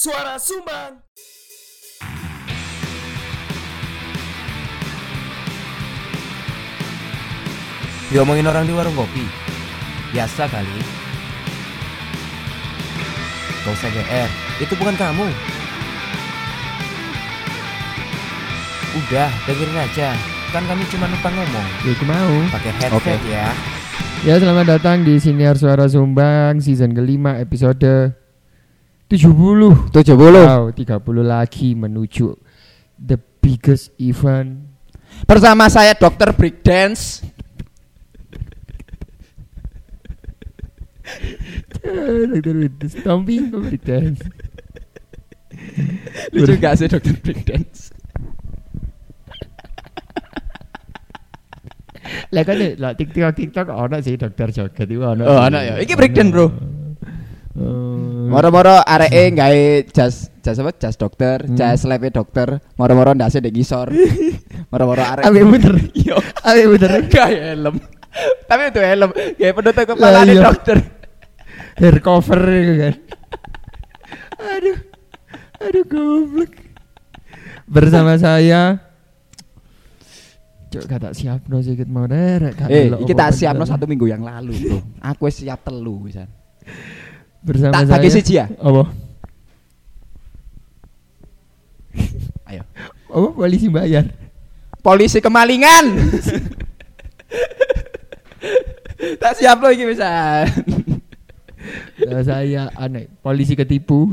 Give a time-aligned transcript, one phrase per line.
[0.00, 0.96] Suara Sumbang.
[8.08, 9.28] Diomongin orang di warung kopi.
[10.16, 10.80] Biasa kali.
[13.60, 14.28] Gak usah GR
[14.64, 15.28] Itu bukan kamu.
[19.04, 20.16] Udah dengerin aja.
[20.48, 21.68] Kan kami cuma numpang ngomong.
[21.84, 22.36] Ya mau.
[22.48, 23.14] pakai headset Oke.
[23.28, 23.52] ya.
[24.24, 28.16] Ya selamat datang di Siniar Suara Sumbang season kelima episode
[29.10, 32.30] 70 70 Wow 30 lagi menuju
[32.94, 34.70] the biggest event.
[35.26, 37.26] Bersama saya Dokter Breakdance
[41.82, 43.50] Dokter Winter Stomping
[43.82, 44.22] Dance
[46.30, 47.90] Lucu gak sih Dokter Breakdance
[52.30, 55.26] Lah kan lah TikTok TikTok ono sih dokter joget itu ono.
[55.26, 55.82] Oh, ono ya.
[55.82, 56.46] Iki breakdance, Bro.
[57.50, 58.30] Oh.
[58.30, 60.70] Moro-moro areke gawe jas jas apa?
[60.72, 61.58] Jas dokter, Hmm.
[61.58, 62.62] jas lab dokter.
[62.78, 63.90] Moro-moro ndase ndek ngisor.
[64.70, 65.26] Moro-moro arek.
[65.26, 65.74] Abe muter.
[66.06, 66.90] Yo, Abe muter.
[67.06, 67.76] gak helm.
[68.44, 70.42] Tapi itu helm, kayak penutup kepala Lah, iya.
[70.42, 70.78] dokter.
[71.78, 72.94] Hair cover itu kan.
[74.40, 74.78] aduh.
[75.60, 76.52] Aduh goblok.
[77.64, 78.82] Bersama saya
[80.70, 83.72] Cok kata siap no sedikit mau derek Eh, delok iki apa-apa tak siapno kita.
[83.74, 84.78] satu minggu yang lalu, Bro.
[85.04, 86.30] Aku siap telu wisan.
[87.40, 88.52] Bersama Tak saya bagi siji ya?
[88.60, 88.84] Apa?
[92.52, 92.62] Ayo.
[93.08, 94.04] Apa polisi bayar?
[94.80, 95.84] Polisi kemalingan.
[99.22, 100.46] tak siap lo iki wisan.
[101.96, 104.08] Bersama saya aneh polisi ketipu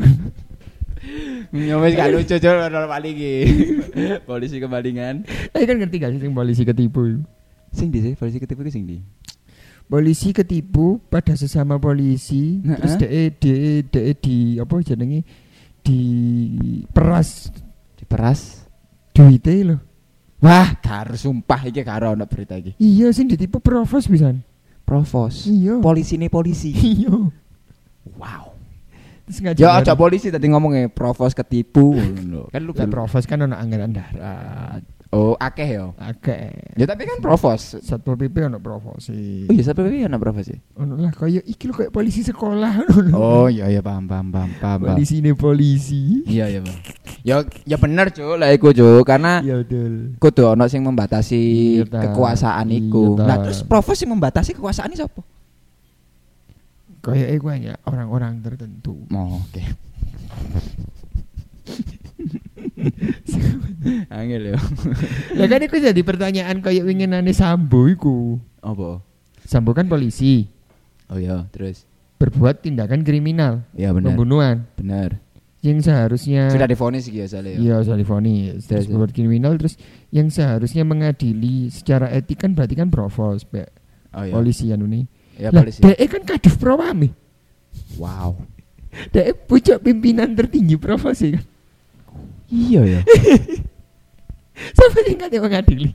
[1.55, 3.36] Ya wis gak lucu cok paling iki.
[4.28, 5.23] Polisi kemalingan.
[5.55, 7.20] Eh kan ngerti gak sih sing polisi ketipu itu?
[7.72, 9.00] Sing di sih polisi ketipu ki sing di.
[9.88, 12.75] Polisi ketipu pada sesama polisi Heeh.
[12.75, 15.23] terus de de de di apa jenenge
[15.80, 15.99] di
[16.88, 17.47] peras
[17.95, 18.67] Diperas.
[19.09, 19.80] duite loh
[20.38, 22.77] Wah, karo sumpah iki karo ono berita iki.
[22.77, 24.45] iya sing ditipu provos pisan
[24.83, 25.43] Provos.
[25.45, 26.71] iya Polisi nih polisi.
[26.71, 27.11] iya
[28.15, 28.55] Wow.
[29.53, 31.92] Ya aja polisi tadi ngomongnya provos ketipu.
[32.47, 34.80] Kan lu belum- provos kan ono anggaran darat
[35.10, 35.92] Oh, akeh yo.
[35.95, 37.73] akeh Ya tapi kan provos.
[37.80, 39.14] satpol pp ono provos Oh
[39.48, 40.58] iya sampai piye ana provos sih?
[40.73, 43.14] ono lah kaya iki lho kayak polisi sekolah ono.
[43.14, 44.78] Oh iya iya paham paham paham paham.
[44.86, 46.76] polisi ini polisi Iya iya, Bang.
[47.23, 48.36] Ya ya bener, Cuk.
[48.36, 51.39] Lah iku, Cuk, karena iya betul kudu ono sing membatasi
[51.78, 51.98] Iya, ta.
[52.04, 53.16] kekuasaan Iya, iku.
[53.16, 53.24] ta.
[53.26, 55.22] Nah, terus provos sing membatasi kekuasaan ini siapa?
[57.00, 59.62] kayak eh hanya orang-orang tertentu Oh, oke.
[64.14, 64.58] Angel ya.
[65.33, 68.38] Ya kan itu jadi pertanyaan kayak winginane Sambo iku.
[68.61, 69.02] Apa?
[69.43, 70.45] Sambo kan polisi,
[71.08, 71.88] Oh iya, terus.
[72.20, 74.11] berbuat tindakan kriminal, Ya benar.
[74.11, 74.67] pembunuhan.
[74.76, 75.23] Benar.
[75.64, 77.60] Yang seharusnya Sudah divonis iki ya soalnya ya.
[77.60, 78.89] Iya, Salifoni Terus, terus ya.
[78.94, 79.73] berbuat kriminal terus
[80.11, 83.67] yang seharusnya mengadili secara etik kan berarti kan provos, Pak.
[84.14, 84.33] Oh iya.
[84.36, 85.04] Polisi anu nih.
[85.38, 85.82] Ya Lah, polisi.
[85.82, 87.09] DE kan kadif Propam.
[87.98, 88.38] Wow.
[89.09, 91.45] DE pucuk pimpinan tertinggi provos ya kan.
[92.47, 93.02] Iya ya.
[94.77, 95.91] Sampai tingkat yang mengadili.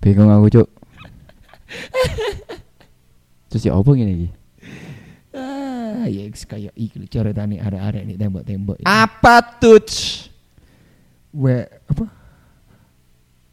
[0.00, 0.68] Bingung aku, Cuk.
[3.48, 4.28] Terus ya apa iki?
[5.32, 8.76] Ah, ya kayak iki lho, coretane arek-arek nih tembok-tembok.
[8.84, 9.84] Apa tuh?
[11.32, 12.08] Where apa?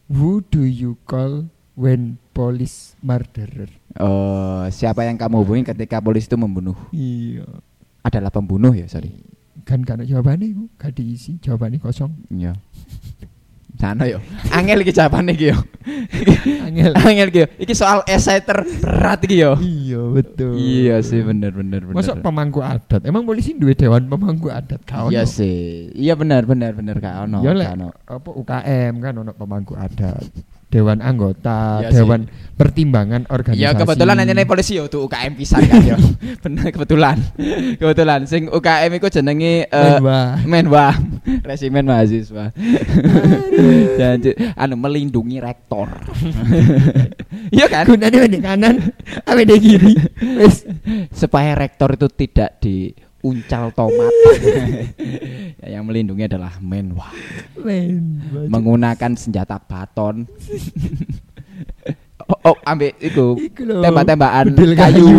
[0.07, 3.67] Who do you call when police murderer?
[3.99, 6.77] Oh, siapa yang kamu hubungi ketika polisi itu membunuh?
[6.95, 7.47] Iya.
[8.05, 9.34] Adalah pembunuh ya, sorry.
[9.65, 12.13] Kan karena jawabannya itu gak diisi, jawabannya kosong.
[12.29, 12.53] Iya.
[13.75, 14.23] Sana yo.
[14.55, 15.57] Angel iki jawabane iki yo.
[16.63, 16.95] Angel.
[16.95, 17.47] Angel iki yo.
[17.59, 19.59] Iki soal esai terberat iki yo.
[19.59, 20.55] iya betul.
[20.55, 21.97] Iya sih bener bener bener.
[21.97, 23.03] Masuk pemangku adat.
[23.03, 25.11] Emang polisi duwe dewan pemangku adat kau?
[25.11, 25.91] Iya sih.
[25.91, 27.43] Iya bener bener bener kak ono.
[27.43, 27.67] Ya lek
[28.07, 30.23] apa UKM kan ono pemangku adat.
[30.65, 32.03] Dewan anggota, Iya sih.
[32.03, 33.63] dewan pertimbangan organisasi.
[33.63, 35.97] Ya kebetulan nanya polisi yo tuh UKM pisan kan yo.
[36.43, 37.17] bener kebetulan.
[37.79, 40.39] kebetulan sing UKM iku jenenge Wah.
[40.43, 40.95] Menwa
[41.47, 42.49] Resimen mahasiswa
[43.99, 44.17] Dan
[44.55, 45.87] anu melindungi rektor
[47.51, 48.75] Iya kan Gunanya di kanan,
[49.45, 49.93] di kiri.
[51.13, 52.57] Supaya rektor itu tidak
[53.25, 54.13] diuncal tomat
[55.65, 57.09] Ya, Yang melindungi adalah Menwa
[57.57, 58.21] Men.
[58.53, 60.29] Menggunakan senjata baton
[62.25, 63.85] Oh, oh ambil itu Iku.
[63.85, 65.13] Tembak-tembakan kayu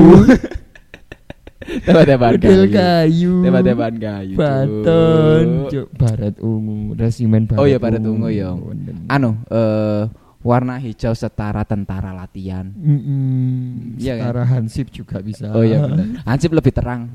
[1.87, 3.35] Tembak-tembakan kayu kayu.
[3.43, 4.35] Tembak-tembakan kayu.
[4.39, 5.87] Baton, Cuk.
[5.99, 7.59] Barat ungu, resimen barat.
[7.63, 8.55] Oh iya, barat ungu, ya.
[8.55, 8.95] Bener.
[9.11, 10.07] Anu eh
[10.47, 13.99] warna hijau setara tentara latihan Mm-mm.
[13.99, 14.23] Iya kan?
[14.31, 15.51] Setara hansip juga bisa.
[15.51, 16.23] Oh iya benar.
[16.23, 17.11] Hansip lebih terang.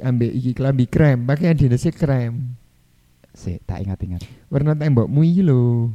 [0.00, 2.54] Ambek iki klambi krem, pakaian dinasnya krem.
[3.30, 4.22] Sik, tak ingat-ingat.
[4.50, 5.90] Warna tembokmu iki lho.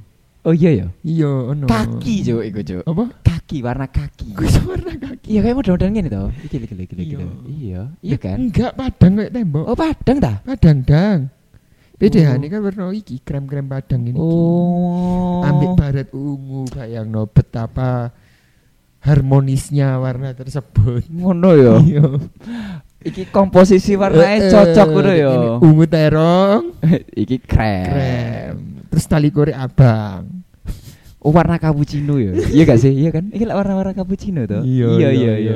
[0.45, 0.88] Oh iya ya.
[1.01, 1.66] Iya, ono.
[1.66, 2.83] Kaki, Cuk, iku, Cuk.
[2.86, 3.04] Apa?
[3.25, 4.30] Kaki, warna kaki.
[4.38, 5.27] Gue warna kaki.
[5.33, 6.24] Iya, kayak model-model ngene to.
[6.45, 6.94] Iki iki iki iki.
[7.01, 7.18] Iya.
[7.50, 8.38] Iya, iya kan?
[8.38, 9.66] Enggak padang kayak tembok.
[9.66, 10.33] Oh, padang ta?
[10.45, 11.19] Padang dang.
[11.95, 12.36] Beda Oh.
[12.38, 14.19] ini kan warna iki krem-krem padang ini.
[14.22, 15.42] Oh.
[15.42, 18.12] Ambek baret ungu bayangno betapa
[19.01, 21.10] harmonisnya warna tersebut.
[21.10, 21.74] ngono ya.
[21.89, 22.06] Iya.
[23.06, 25.30] Iki komposisi warnanya Eh, cocok eh, ngono ya.
[25.62, 26.62] Ungu terong,
[27.22, 27.86] Iki krem.
[27.86, 28.56] krem.
[28.90, 30.25] Terus tali kore abang.
[31.22, 32.38] Oh, warna cappuccino ya.
[32.54, 32.94] iya gak sih?
[32.94, 33.30] Iya kan?
[33.34, 34.62] Iki warna-warna cappuccino to.
[34.62, 35.34] iya iya.
[35.38, 35.56] iya.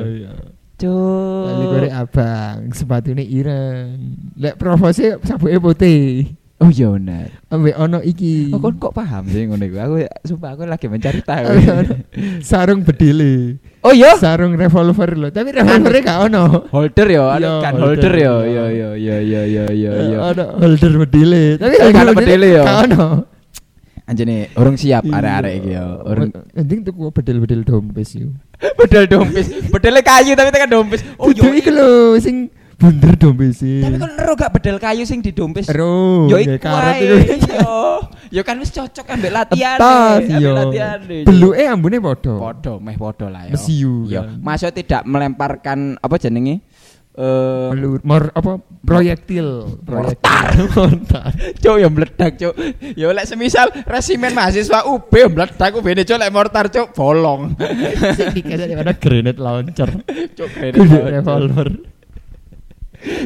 [0.80, 1.94] Tali kore Cuk.
[1.94, 3.98] abang, sepatune ireng.
[4.38, 6.34] Lek provose sabuke putih.
[6.60, 7.32] Oh iya benar.
[7.48, 8.52] Ambek ono iki.
[8.52, 9.76] Oh, kon kok paham sih ngono iku?
[9.80, 9.94] Aku
[10.28, 11.46] sumpah aku lagi mencari tahu.
[12.44, 13.56] sarung bedile.
[13.82, 14.12] Oh iya.
[14.16, 16.44] Sarung revolver lho, tapi revolvernya gak ono.
[16.68, 18.34] Holder ya, ada Iya, kan holder, holder ya.
[18.44, 18.64] iya.
[18.70, 20.18] Iya iya iya iya iya iya.
[20.30, 21.44] Ono holder bedile.
[21.56, 22.62] Tapi Eh, gak ono bedile bedile ya?
[22.62, 23.04] Gak ono.
[24.04, 25.14] Anjene urung siap Iya.
[25.16, 25.84] arek-arek iki ya.
[26.02, 28.28] Urung Mending tuku bedil-bedil dompes yo.
[28.78, 29.46] bedel dompes.
[29.70, 31.00] Bedele kayu tapi tekan dompes.
[31.14, 31.46] Oh yo.
[31.50, 32.50] iku lho sing
[32.80, 35.68] bunder dompes Tapi kan ero gak bedel kayu sing di dompes.
[35.68, 37.36] Ero, Yo iku karet wae.
[37.36, 37.52] iku.
[37.52, 37.76] Yo.
[38.30, 39.76] Yo kan wis cocok ambek latihan.
[39.76, 40.56] Tas yo.
[40.56, 40.98] latihan.
[41.04, 42.34] Beluke ambune padha.
[42.40, 43.52] Podo, meh podo lah ya.
[43.52, 46.64] Mesiu Yo, maksud tidak melemparkan apa jenenge?
[47.10, 50.56] Eh, Pelur, mor apa proyektil, Mortar.
[50.78, 51.34] Mortar.
[51.58, 52.54] cuk yo meledak, cuk.
[52.94, 57.58] Yo lek semisal resimen mahasiswa UB yo meledak UB cuk lek mortar cuk bolong.
[58.16, 59.90] Sing dikasih ada grenade launcher.
[60.38, 61.68] Cuk Kudu revolver.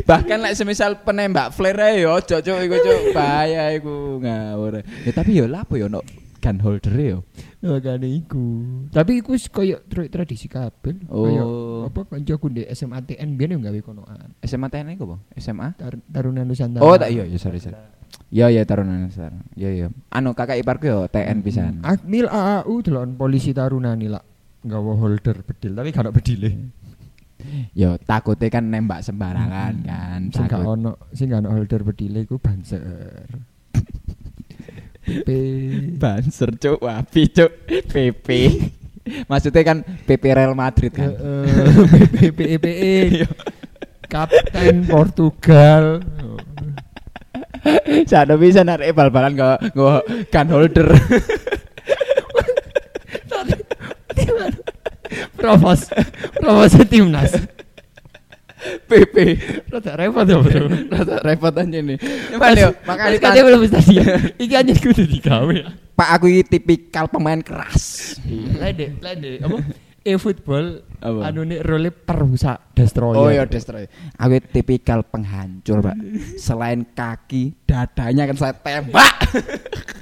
[0.05, 4.83] Bahkan lek semisal penembak flare yo ojo cuk iku cuk bahaya iku ngawur.
[5.03, 6.01] Ya tapi yo lapo yo no
[6.45, 7.19] gun holder yo.
[7.65, 8.61] Makane iku.
[8.93, 11.09] Tapi iku koyo tra- tradisi kabeh.
[11.09, 11.25] Oh.
[11.25, 11.45] Koyo
[11.89, 14.37] apa kancaku di SMA TN biyen yo gawe konoan.
[14.45, 15.21] SMA TNI kok, Bang?
[15.41, 15.73] SMA?
[15.73, 16.85] Tar Taruna Nusantara.
[16.85, 17.81] Oh, tak iya, iya sorry sorry.
[18.29, 19.41] Iya iya Taruna Nusantara.
[19.57, 19.87] Iya iya.
[20.13, 21.81] Anu kakak iparku yo TN pisan.
[21.81, 24.21] Akmil AAU delon polisi Taruna nih lah.
[24.65, 26.51] Nggawa holder bedil tapi gak bedile.
[27.75, 30.21] Yo takutnya kan nembak sembarangan kan.
[30.33, 32.83] Sing gak ono sing gak ono holder bedile iku banser.
[35.05, 35.29] PP
[36.01, 37.53] Banser cuk, wapi cuk.
[37.93, 38.29] PP.
[39.29, 41.13] Maksudnya kan PP Real Madrid kan.
[42.09, 42.97] PP PPE
[44.13, 46.01] Kapten Portugal.
[48.09, 50.03] Sada bisa narik bal-balan gak gak
[50.33, 50.89] kan holder.
[55.45, 55.81] Provos
[56.41, 57.33] Provos timnas.
[58.89, 59.17] PP.
[59.69, 60.73] Rada repot ya, Bro.
[60.89, 61.99] Rada repot aja nih.
[62.33, 64.07] Cuman yo, makanya Makanya belum stadion.
[64.41, 65.57] Iki anjir kudu digawe.
[65.95, 68.17] Pak aku ini tipikal pemain keras.
[68.57, 69.45] Lede, lede.
[69.45, 69.59] Apa?
[70.05, 71.33] E-football Apa?
[71.33, 73.21] anu nih role perusak destroyer.
[73.21, 73.89] Oh iya destroy.
[74.21, 75.97] Aku tipikal penghancur, Pak.
[76.45, 79.17] Selain kaki, dadanya kan saya tembak.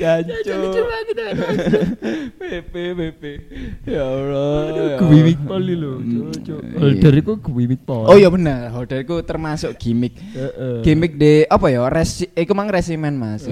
[0.00, 0.74] Jancuk.
[2.38, 3.22] PP PP.
[3.88, 4.58] Ya Allah.
[4.72, 5.92] ya Gimmick poli lho.
[5.98, 6.60] Hmm, Cuk.
[6.62, 6.78] iya.
[6.78, 8.06] Holder iku gimmick poli.
[8.06, 10.14] Oh iya benar, holder iku termasuk gimmick.
[10.16, 10.84] Heeh.
[10.84, 11.86] Gimmick di apa ya?
[11.88, 13.44] Resi, iku mang resimen Mas.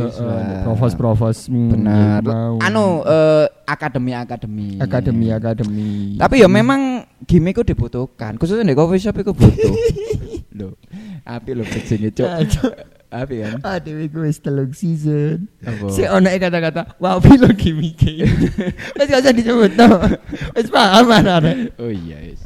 [0.64, 1.48] Provos-provos.
[1.50, 2.22] Benar.
[2.22, 2.56] mau.
[2.62, 4.78] Anu eh, akademi-akademi.
[4.78, 5.90] akademi akademi.
[6.16, 9.72] Tapi ya memang gimmick itu dibutuhkan, khususnya di coffee shop itu butuh.
[10.58, 10.72] Loh,
[11.28, 12.28] api lo bridging cuk.
[13.06, 13.58] Api kan.
[13.62, 15.46] Aduh, iku wis telung season.
[15.62, 15.86] Apa?
[15.94, 18.02] Si ono kata-kata, wah lo gimmick.
[18.98, 20.02] Wis gak usah disebut no.
[20.58, 21.38] Wis paham ana.
[21.78, 22.42] Oh iya wis.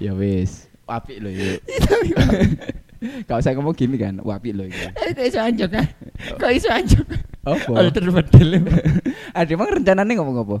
[0.00, 0.66] ya wis.
[0.88, 1.60] Api lo yuk.
[3.28, 4.78] Kau saya ngomong gimmick kan, wapi lo iki.
[4.94, 5.90] Eh, kok iso anjuk kan?
[6.38, 7.02] Kok iso anjuk?
[7.42, 7.70] Apa?
[7.74, 8.62] Alter bedel.
[9.34, 10.56] Ada emang rencananya ngomong apa?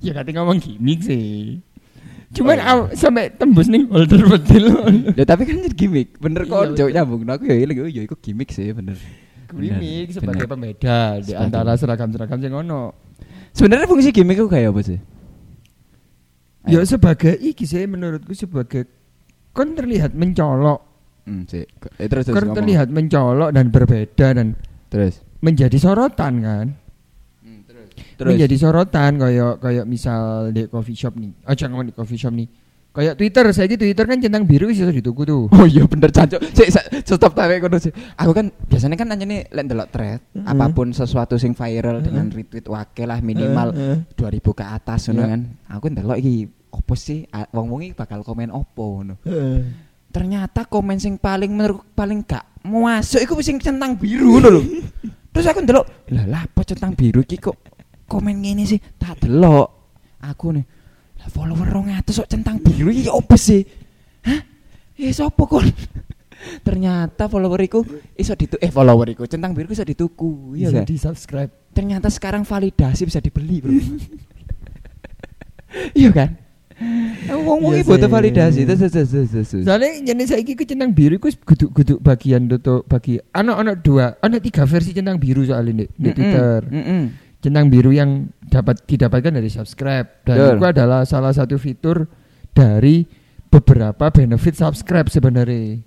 [0.00, 1.60] Ya kate ngomong gimmick sih.
[2.30, 2.72] Cuman Oh, iya.
[2.76, 4.64] aw- sampai tembus nih alter bedel.
[5.12, 6.14] Ya tapi kan jadi gimmick.
[6.16, 6.76] Bener Iya, kok betul.
[6.76, 7.20] jauh nyambung.
[7.22, 8.94] Nah, aku ya lagi oh iya itu gimmick sih bener.
[9.48, 10.50] Gimmick sebagai bener.
[10.76, 12.94] pembeda di antara seragam-seragam yang ono.
[13.50, 14.98] Sebenarnya fungsi gimmick itu kayak apa sih?
[16.62, 18.84] Ya sebagai iki sih menurutku sebagai
[19.50, 20.80] kon terlihat mencolok,
[21.20, 21.66] Hmm, sih.
[21.96, 22.56] Eh, terus terus kon ngomong.
[22.56, 24.54] terlihat mencolok dan berbeda dan
[24.86, 25.18] Terus.
[25.40, 26.66] menjadi sorotan kan.
[28.20, 28.32] Hmm, terus.
[28.36, 30.20] Menjadi sorotan kayak kayak misal
[30.52, 31.32] di coffee shop nih.
[31.42, 32.48] Aja ngomong di coffee shop nih.
[32.90, 35.46] Kayak Twitter, saya Twitter kan centang biru bisa dituku tuh.
[35.48, 36.42] Oh iya bener cancuk.
[36.52, 36.74] Sik
[37.06, 37.94] stop tarik kono sih.
[38.18, 40.42] Aku kan biasanya kan anjene lek ndelok thread, Heeh.
[40.44, 42.04] apa pun sesuatu sing viral Heeh.
[42.04, 43.96] dengan retweet wake lah minimal Heeh.
[44.18, 45.30] 2000 ke atas ngono Iya.
[45.30, 45.40] kan.
[45.70, 46.34] Aku ndelok iki
[46.74, 49.14] opo sih A- wong-wong iki bakal komen opo ngono.
[49.22, 49.62] Heeh.
[50.10, 54.62] Ternyata komen sing paling menurut paling gak masuk iku sing centang biru ngono lho.
[55.30, 57.54] Terus aku ndelok, lah lah apa centang biru iki kok
[58.10, 58.82] komen ngene sih?
[58.98, 59.78] Tak delok.
[60.20, 60.66] Aku nih
[61.20, 63.60] Lah follower 200 kok centang biru iki opo sih?
[64.24, 64.40] Hah?
[64.96, 65.68] Eh sopo kon?
[66.66, 67.84] Ternyata followeriku
[68.16, 70.56] iso ditu eh followeriku centang biru iso dituku.
[70.56, 70.84] Iya Bisa kan?
[70.88, 71.52] di subscribe.
[71.76, 73.76] Ternyata sekarang validasi bisa dibeli, Bro.
[76.00, 76.30] iya kan?
[77.28, 78.60] Wong-wong Iya iki butuh validasi.
[78.64, 79.68] Terus terus terus.
[79.68, 84.40] Soalnya jenis saiki ku centang biru ku guduk-guduk bagian tutup bagi ana ana dua, ana
[84.40, 86.60] tiga versi centang biru soalnya di, di Twitter.
[87.40, 90.52] Centang biru yang dapat didapatkan dari subscribe dan Betul.
[90.60, 92.04] itu adalah salah satu fitur
[92.52, 93.08] dari
[93.48, 95.80] beberapa benefit subscribe sebenarnya.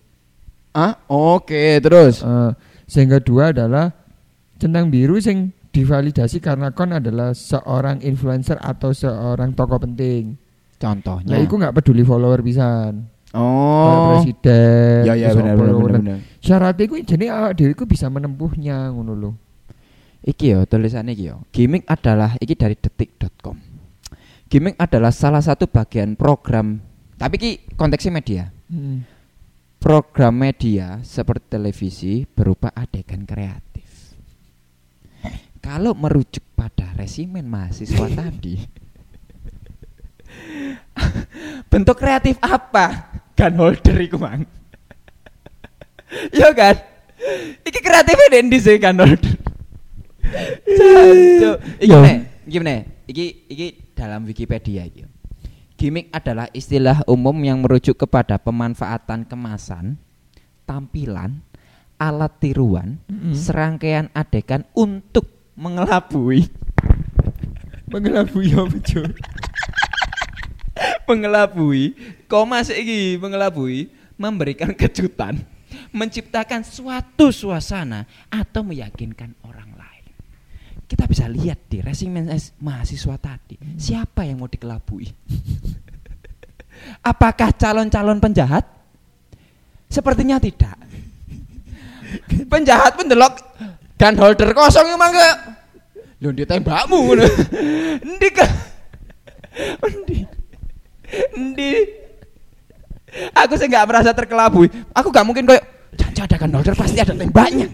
[0.74, 2.25] Ah, oke, terus.
[2.25, 2.51] Eh,
[2.89, 3.93] sehingga dua adalah
[4.57, 10.38] centang biru sing divalidasi karena kon adalah seorang influencer atau seorang tokoh penting.
[10.81, 11.38] Contohnya.
[11.38, 13.13] Nah, itu nggak peduli follower pisan.
[13.33, 14.10] Kayak oh.
[14.13, 15.01] presiden.
[15.10, 16.17] Ya ya benar benar benar.
[16.38, 19.31] Syaratnya itu jadi awak dhewe iku bisa menempuhnya ngono lho.
[20.24, 21.44] Iki yo tulisannya iki yo.
[21.51, 23.60] Gimmick adalah iki dari detik.com.
[24.48, 28.51] Gimmick adalah salah satu bagian program tapi ki konteksnya media.
[29.80, 33.88] Program media seperti televisi berupa adegan kreatif.
[35.63, 38.60] Kalau merujuk pada resimen mahasiswa tadi,
[41.72, 43.15] bentuk kreatif apa?
[43.39, 44.44] Gun holder iku mang.
[46.36, 46.77] Iya kan?
[47.65, 49.34] Iki kreatifnya dendi sih gun holder.
[51.84, 52.80] Iki meneh, iki meneh.
[53.03, 55.03] Iki iki dalam Wikipedia iki.
[55.75, 60.00] Gimmick adalah istilah umum yang merujuk kepada pemanfaatan kemasan,
[60.63, 61.44] tampilan,
[62.00, 63.36] alat tiruan, Mm-mm.
[63.36, 65.27] serangkaian adegan untuk
[65.60, 66.48] mengelabui,
[67.92, 69.12] Mengelabui apa Cuk?
[71.03, 71.94] mengelabui,
[72.32, 75.44] koma iki mengelabui, memberikan kejutan,
[75.92, 79.73] menciptakan suatu suasana atau meyakinkan orang.
[80.83, 85.07] Kita bisa lihat di resimen es- mahasiswa tadi, siapa yang mau dikelabui?
[87.11, 88.65] Apakah calon-calon penjahat?
[89.87, 90.75] Sepertinya tidak.
[92.49, 93.41] Penjahat pun delok
[93.97, 95.29] gun holder kosong emang ke
[96.23, 97.25] Lho ditembakmu ngono.
[97.99, 98.47] Endi ka?
[99.83, 100.19] Endi?
[101.35, 101.71] Endi?
[103.37, 104.71] Aku sih nggak merasa terkelabui.
[104.95, 105.63] Aku nggak mungkin kayak
[105.99, 107.67] janji ada gun holder pasti ada tembaknya.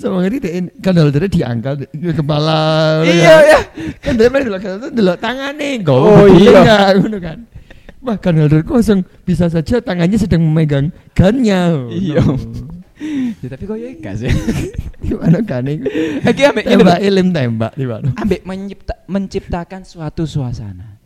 [0.00, 2.58] Sama ngerti deh kan holdernya diangkat ke kepala.
[2.98, 3.44] ngono Iya kan.
[3.44, 3.58] ya.
[4.00, 5.92] Kan dia main delok itu delok tangane kok.
[5.92, 6.56] Oh, iya.
[6.56, 7.38] enggak, ngono kan.
[8.00, 11.76] Wah, kan holder kosong bisa saja tangannya sedang memegang gunnya.
[11.92, 12.24] Iya.
[13.40, 14.32] Ya tapi kok ya enggak sih.
[15.04, 15.84] Gimana kan ini?
[16.20, 18.08] Iki ambek ini Tembak ilim tembak di mana?
[18.14, 20.96] ambek mencipta- menciptakan suatu suasana.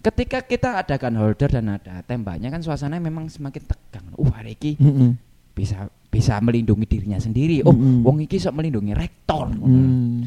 [0.00, 4.06] Ketika kita adakan holder dan ada tembaknya kan suasananya memang semakin tegang.
[4.14, 5.10] Uh, hari ini Heeh.
[5.52, 7.60] bisa bisa melindungi dirinya sendiri.
[7.60, 8.00] Oh, Mm-mm.
[8.00, 9.52] wong iki sok melindungi rektor.
[9.52, 10.24] Hmm.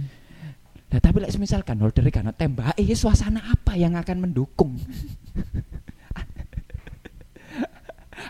[0.89, 4.77] Nah, tapi like, misalkan holder kan tembak, eh suasana apa yang akan mendukung?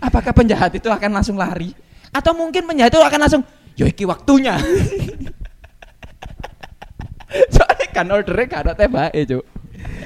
[0.07, 1.75] Apakah penjahat itu akan langsung lari?
[2.15, 3.43] Atau mungkin penjahat itu akan langsung,
[3.75, 4.55] yo iki waktunya.
[7.53, 9.45] Soalnya kan ordernya gak ada tembak Cuk.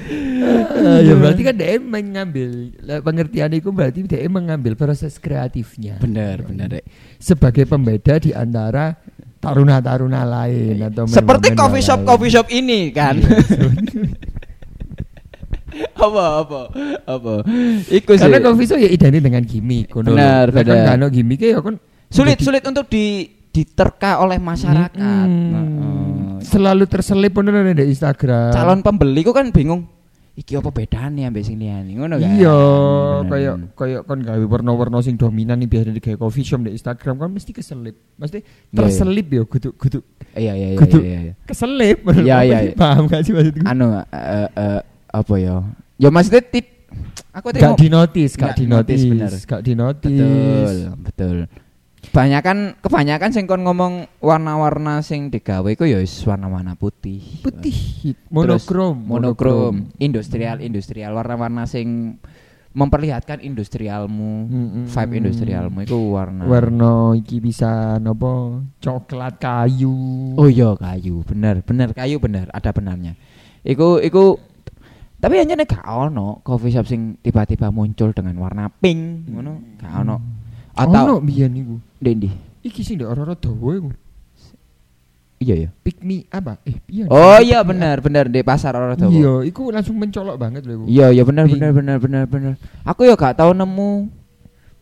[0.04, 2.68] Ah, ya berarti kan dia mengambil
[3.00, 6.84] pengertian itu berarti dia mengambil proses kreatifnya Bener, bener, Rek.
[7.16, 9.00] sebagai pembeda di antara
[9.40, 12.06] taruna-taruna lain atau Seperti coffee shop lain.
[12.06, 13.16] coffee shop ini kan.
[15.74, 16.60] apa apa
[17.02, 17.32] apa
[17.90, 19.90] iku sih Karena coffee shop ya identik dengan gimmick.
[19.90, 20.76] Benar, kan benar.
[20.84, 21.76] nggak ono gimmick ya kan
[22.08, 25.54] sulit sulit untuk di diterka oleh masyarakat Mm-mm.
[25.54, 26.42] Heeh.
[26.44, 28.52] Selalu terselip bener di Instagram.
[28.52, 29.86] calon pembeli ku kan bingung
[30.34, 33.30] iki apa bedanya ambek sing liyane ngono kan Iya, Bener.
[33.30, 37.22] kayak kayak kan gawe warna-warna sing dominan nih biasa di kayak coffee shop di Instagram
[37.22, 37.94] kan mesti keselip.
[38.18, 39.98] Mesti Iya, terselip ya kudu kudu
[40.34, 41.34] iya iya iya iya, iya.
[41.46, 42.02] keselip.
[42.02, 42.72] Iya, iya, iya.
[42.74, 43.62] Paham gak sih maksudku?
[43.62, 44.80] anu eh, eh,
[45.14, 45.62] apa ya
[46.02, 46.66] ya maksudnya tit
[47.30, 48.32] aku Gak tengok gak di notice,
[49.06, 49.30] bener.
[49.46, 50.10] gak di notice.
[50.10, 51.36] betul betul
[52.04, 57.20] kebanyakan kebanyakan sing kon ngomong warna-warna sing digawe iku ya wis warna-warna putih.
[57.40, 59.88] Putih, monokrom, monokrom.
[59.96, 61.16] industrial industrial.
[61.16, 62.20] Warna-warna sing
[62.74, 64.84] memperlihatkan industrialmu Mm-mm.
[64.90, 66.42] vibe industrialmu itu warna.
[66.44, 68.66] Warna iki bisa nopo?
[68.82, 69.94] Coklat kayu.
[70.34, 71.22] oh iya kayu.
[71.22, 71.94] Bener bener.
[71.94, 73.14] Kayu bener ada benarnya.
[73.62, 74.36] Iku iku
[75.22, 79.78] tapi hanya nek gak ono coffee shop sing tiba-tiba muncul dengan warna pink ngono.
[79.78, 80.33] Gak ono
[80.74, 81.76] Ono atau biyen iku.
[82.02, 82.28] Dendi
[82.64, 83.90] Iki sing ndek ora-ora dawa iku.
[85.44, 86.56] iya ya Pick me apa?
[86.64, 87.04] Eh, iya.
[87.12, 88.96] oh iya me bener bener di pasar apa?
[88.96, 90.84] tua Iya, iku langsung mencolok banget lho iku.
[90.88, 91.60] iya iya bener Pink.
[91.60, 94.08] bener bener bener bener aku ya gak tahu nemu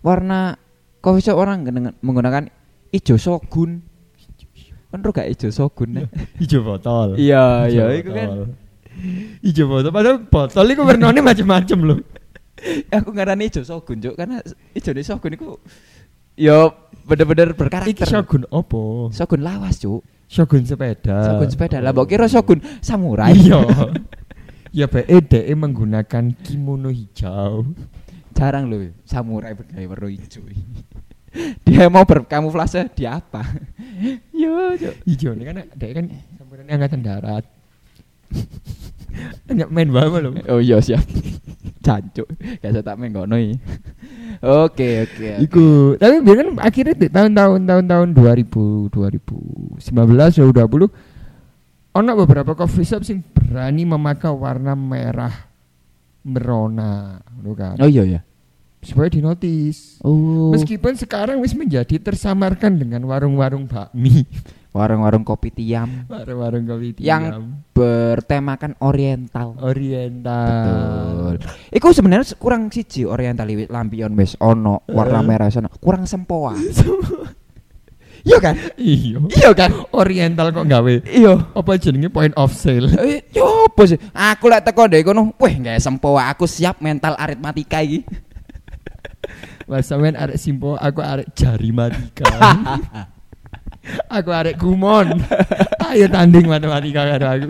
[0.07, 0.55] warna
[1.03, 1.67] coffee shop orang
[1.99, 2.47] menggunakan
[2.95, 3.83] ijo shogun
[4.93, 6.07] kan gak ijo shogun ya?
[6.41, 7.17] Hijau botol.
[7.17, 8.29] iya iya itu kan.
[9.41, 11.97] Ijo botol padahal botol iku warnane macem-macem lho.
[12.97, 14.39] aku ngarani ijo Shogun, Cuk, karena
[14.75, 15.49] ijo Shogun iku
[16.39, 16.73] yo
[17.05, 18.07] bener-bener Iki berkarakter.
[18.09, 19.11] Shogun opo?
[19.13, 20.03] Shogun lawas, Cuk.
[20.31, 21.29] Shogun sepeda.
[21.29, 21.79] Shogun sepeda.
[21.83, 23.37] Lah mbok kira Shogun samurai.
[23.37, 23.61] Iya.
[24.79, 27.69] ya be DE menggunakan kimono hijau.
[28.33, 30.43] Jarang loh samurai bergaya warna hijau.
[31.65, 33.45] Dia mau berkamuflase di apa?
[34.33, 34.95] Yo, Cuk.
[35.05, 36.07] Hijau ini kan DE kan
[36.41, 37.45] sampurannya angkatan darat.
[39.75, 40.33] Main bawa loh.
[40.49, 41.05] Oh iya siap.
[41.87, 42.31] Cancuk.
[42.63, 43.59] Gak tak main ngono iki.
[44.43, 45.31] Oke, oke.
[45.43, 45.67] Iku,
[45.99, 51.13] tapi biar kan akhirnya di tahun-tahun tahun-tahun 2000 2019 2020
[51.93, 55.53] ono beberapa coffee shop sing berani memakai warna merah
[56.23, 57.77] merona, ngono kan.
[57.83, 58.21] Oh iya ya.
[58.83, 59.99] Supaya dinotis.
[60.03, 60.51] Oh.
[60.55, 64.27] Meskipun sekarang wis menjadi tersamarkan dengan warung-warung bakmi,
[64.73, 67.43] warung-warung kopi tiam warung-warung kopi Yang tiam,
[67.77, 69.53] bertemakan oriental.
[69.61, 70.49] oriental.
[71.37, 71.37] Betul.
[71.71, 75.27] Iku sebenarnya kurang siji oriental lampion wis ono warna Eh.
[75.29, 75.69] merah sana.
[75.69, 76.57] Kurang sempoa.
[78.23, 78.55] Iya kan?
[78.79, 79.19] Iya.
[79.35, 79.75] Iya kan?
[79.91, 81.43] Oriental kok gawe Iya.
[81.59, 82.87] apa jenenge point of sale.
[83.03, 83.99] Eh, yo apa sih?
[84.15, 88.07] Aku lek teko ndek kono, weh gak sempoa, aku siap mental aritmatika iki.
[89.67, 92.31] Mas sampean arek simpo, aku arek jari matika.
[94.09, 95.19] aku arek kumon.
[95.91, 97.49] Ayo tanding matematika karo aku.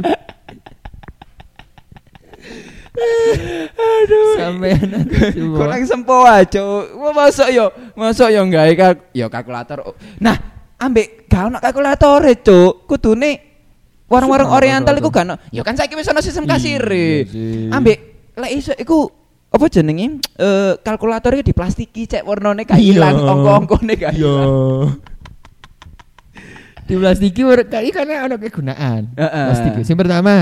[3.72, 4.32] Aduh.
[4.36, 4.88] Sampean.
[5.56, 6.84] Kurang sempoa, Cuk.
[6.98, 9.96] Wah, Masuk yo, masuk yo gawe kal yo kalkulator.
[10.20, 10.36] Nah,
[10.76, 12.84] ambek gak ono kalkulator, Cuk.
[12.86, 13.30] Kudune
[14.06, 15.36] warung-warung oriental iku gak ono.
[15.50, 17.06] Ya kan saiki wis ono sistem Iya kasire.
[17.28, 17.72] sih.
[17.72, 17.98] Ambek
[18.36, 19.08] lek iso iku
[19.52, 22.96] apa jenenge eh kalkulator iki diplastiki cek warnane gak Iya.
[22.96, 24.28] ilang angka-angkane gak Yo.
[24.28, 24.52] ilang.
[26.92, 29.16] Di plastiki wer kayak karena ono kegunaan.
[29.16, 29.44] Heeh.
[29.48, 29.72] Plastik.
[29.80, 30.34] Yang pertama,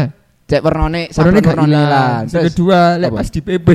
[0.50, 1.70] Cek warnane gak warnane ilang.
[1.70, 2.22] ilang.
[2.26, 3.18] Yang kedua, lek apa?
[3.22, 3.68] pas di PP,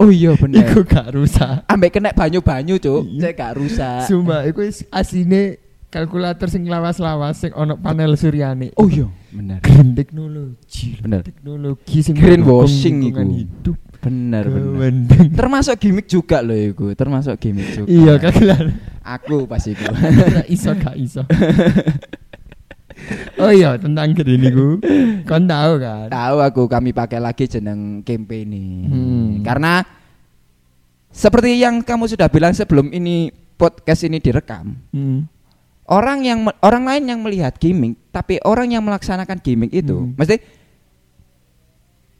[0.00, 0.64] Oh iya bener.
[0.64, 1.68] iku gak rusak.
[1.68, 3.04] Ambek kena banyu-banyu, Cuk.
[3.04, 3.20] Iya.
[3.20, 4.00] Cek gak rusak.
[4.48, 5.60] Iku wis asine
[5.92, 8.72] kalkulator sing lawas-lawas sing ono panel suryane.
[8.80, 9.60] Oh iya, bener.
[9.60, 10.96] green teknologi.
[11.04, 11.20] Bener.
[11.20, 13.20] Teknologi sing Green washing iku.
[13.28, 13.76] hidup.
[14.00, 15.28] Bener, bener.
[15.30, 17.86] Termasuk gimmick juga loh iku, termasuk gimmick juga.
[17.86, 18.72] Iya, kagelan.
[19.02, 19.82] Aku pas iku.
[19.90, 21.22] Gak iso gak iso.
[23.40, 24.78] Oh iya tentang green iku.
[25.26, 26.06] Kon tahu kan?
[26.06, 28.64] Tahu aku kami pakai lagi jeneng campaign ini.
[28.86, 29.28] Hmm.
[29.42, 29.82] Karena
[31.10, 35.26] seperti yang kamu sudah bilang sebelum ini podcast ini direkam, Hmm.
[35.88, 40.14] orang yang orang lain yang melihat gimmick, tapi orang yang melaksanakan gimmick itu, Hmm.
[40.14, 40.38] mesti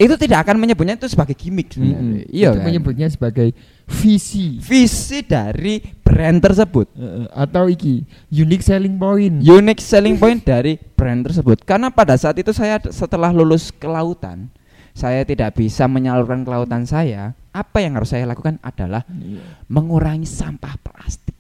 [0.03, 2.27] itu tidak akan menyebutnya itu sebagai gimmick sebenarnya.
[2.27, 2.35] Mm-mm.
[2.35, 2.67] Iya Itu kan?
[2.67, 3.49] menyebutnya sebagai
[3.87, 6.87] visi Visi dari brand tersebut.
[6.93, 9.39] Eh, atau iki unique selling point.
[9.39, 11.63] unique selling point dari brand tersebut.
[11.63, 14.51] Karena pada saat itu saya setelah lulus kelautan,
[14.93, 17.33] saya tidak bisa menyalurkan kelautan saya.
[17.53, 19.45] Apa yang harus saya lakukan adalah Iya.
[19.69, 21.37] mengurangi sampah plastik.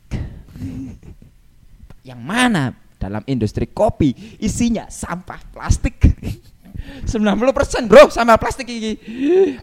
[2.03, 5.98] yang mana dalam industri kopi isinya sampah plastik.
[7.07, 8.92] 90% bro sampah plastik iki.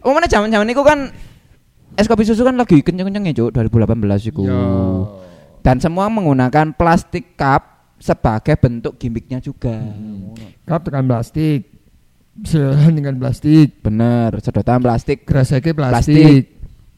[0.04, 1.08] Oh mana zaman-zaman itu kan
[1.96, 4.42] es kopi susu kan lagi kenceng-kencengnya Cuk 2018 itu.
[4.46, 4.62] Yo.
[5.60, 9.76] Dan semua menggunakan plastik cup sebagai bentuk gimmicknya juga.
[9.76, 10.32] Hmm.
[10.64, 11.68] Kap tekan plastik.
[12.40, 13.84] Sedotan dengan plastik.
[13.84, 16.16] Bener, sedotan plastik, Kreseke Plastik.
[16.16, 16.44] plastik.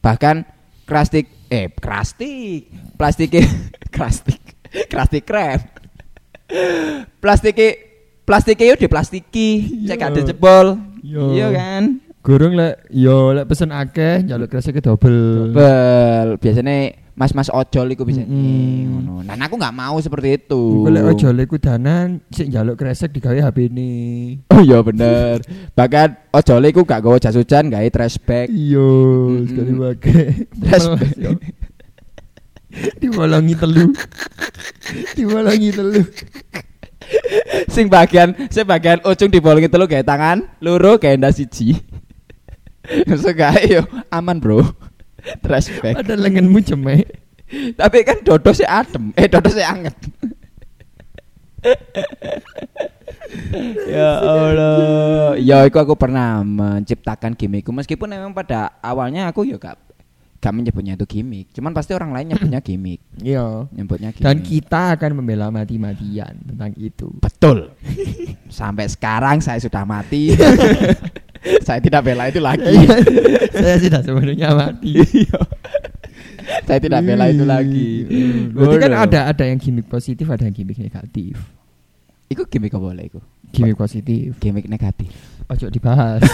[0.03, 0.43] bahkan
[0.83, 2.67] plastik eh plastik,
[2.99, 3.31] plastik
[3.87, 4.41] plastik,
[4.91, 5.59] plastik krem.
[7.23, 7.55] Plastik
[8.23, 9.49] plastik yo diplastiki,
[9.85, 10.07] cek Iya.
[10.09, 10.67] ada jebol.
[11.03, 11.21] Iya.
[11.31, 11.83] Iya kan?
[12.23, 15.51] Gurung lek yo lek pesen akeh njaluk kreseke double.
[15.51, 19.21] Bel, biasanya mas-mas ojol iku bisa ngono.
[19.21, 20.63] Nah, aku nggak mau seperti itu.
[20.81, 23.91] Iku lek ojo lek kudanan sik njaluk kresek digawe HP ini.
[24.55, 25.43] Oh iya bener.
[25.75, 28.47] Bahkan ojol iku gak gawa jas hujan, gawe trash bag.
[28.47, 29.47] Iyo, Mm-mm.
[29.51, 30.23] sekali pakai.
[30.63, 31.11] Trash bag.
[31.19, 31.31] yo.
[32.97, 33.91] Dibolongi telu.
[35.13, 36.01] Dibolongi telu.
[37.73, 41.79] Sing bagian sing bagian ujung dibolongin telu kayak tangan loro kayak ndas siji.
[43.07, 44.59] Seenggaknya yo aman bro.
[45.39, 47.07] Trash bag Padahal lenganmu cemek.
[47.79, 49.15] tapi kan dodo sih adem.
[49.15, 49.95] Eh dodo sih anget.
[53.87, 55.39] Ya Allah.
[55.39, 59.79] Ya itu aku pernah menciptakan gimmickku meskipun memang pada awalnya aku ya gak
[60.43, 63.71] gak menyebutnya itu gimmick cuman pasti orang lain nyebutnya gimmick Iya.
[63.71, 67.07] nyebutnya gimmick Dan kita akan membela mati-matian tentang itu.
[67.21, 67.71] Betul.
[68.51, 70.33] Sampai sekarang saya sudah mati.
[71.67, 72.73] saya tidak bela itu lagi.
[73.53, 74.97] Saya sudah sebenarnya mati.
[76.67, 77.89] saya tidak bela itu lagi.
[78.51, 81.37] Berarti kan ada ada yang gimmick positif, ada yang gimmick negatif.
[82.33, 83.19] Iku gimmick apa lah iku?
[83.53, 84.33] Gimmick positif.
[84.41, 85.13] Gimmick negatif.
[85.45, 86.25] Ojo dibahas.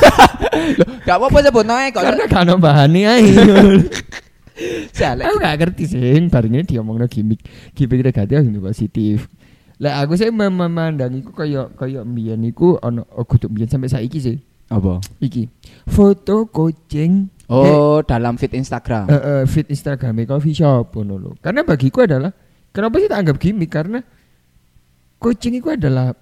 [1.07, 1.99] Gak apa-apa sebut noe kok.
[1.99, 3.27] Karena kan bahane ae.
[4.97, 5.23] Jalek.
[5.23, 7.39] Aku gak ngerti sih, barengnya dia ngomongnya gimmick,
[7.71, 9.31] gimmick negatif, gimmick positif.
[9.79, 13.88] Lah aku sih mem- memandang iku kaya kaya mbiyen iku ono oh, kudu mbiyen sampai
[13.88, 14.38] saiki sih.
[14.67, 14.99] Apa?
[15.23, 15.47] Iki
[15.88, 19.09] foto kucing Oh, dalam feed Instagram.
[19.09, 21.31] eh, eh, feed Instagram coffee shop ngono lho.
[21.39, 22.29] Karena bagiku adalah
[22.69, 24.03] kenapa sih tak anggap gimmick karena
[25.19, 26.15] kucing itu adalah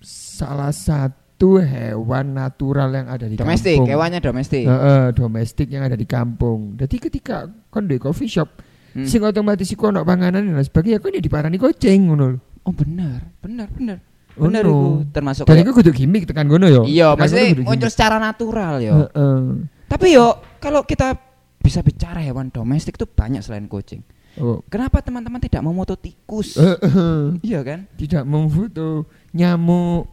[0.00, 3.88] salah satu hewan natural yang ada di domestik, kampung.
[3.88, 4.64] hewannya domestik.
[4.64, 6.74] Heeh, domestik yang ada di kampung.
[6.74, 8.48] Jadi ketika kon di coffee shop,
[8.88, 9.04] Hmm.
[9.04, 12.40] sing otomatis iku ono panganan dan lain sebagainya, kon ya diparani kucing ngono.
[12.64, 14.00] Oh benar, benar, benar.
[14.34, 14.70] Oh, Benar no.
[14.70, 16.82] iku termasuk Dan itu kudu gimmick tekan ngono yo.
[16.86, 18.94] Iya, maksudnya muncul secara natural yo.
[19.04, 19.40] Heeh.
[19.86, 21.18] Tapi yo kalau kita
[21.58, 24.00] bisa bicara hewan domestik itu banyak selain kucing.
[24.38, 24.62] Oh.
[24.70, 26.54] Kenapa teman-teman tidak memoto tikus?
[26.56, 27.38] Heeh.
[27.42, 27.90] Iya kan?
[27.98, 30.06] Tidak memfoto nyamuk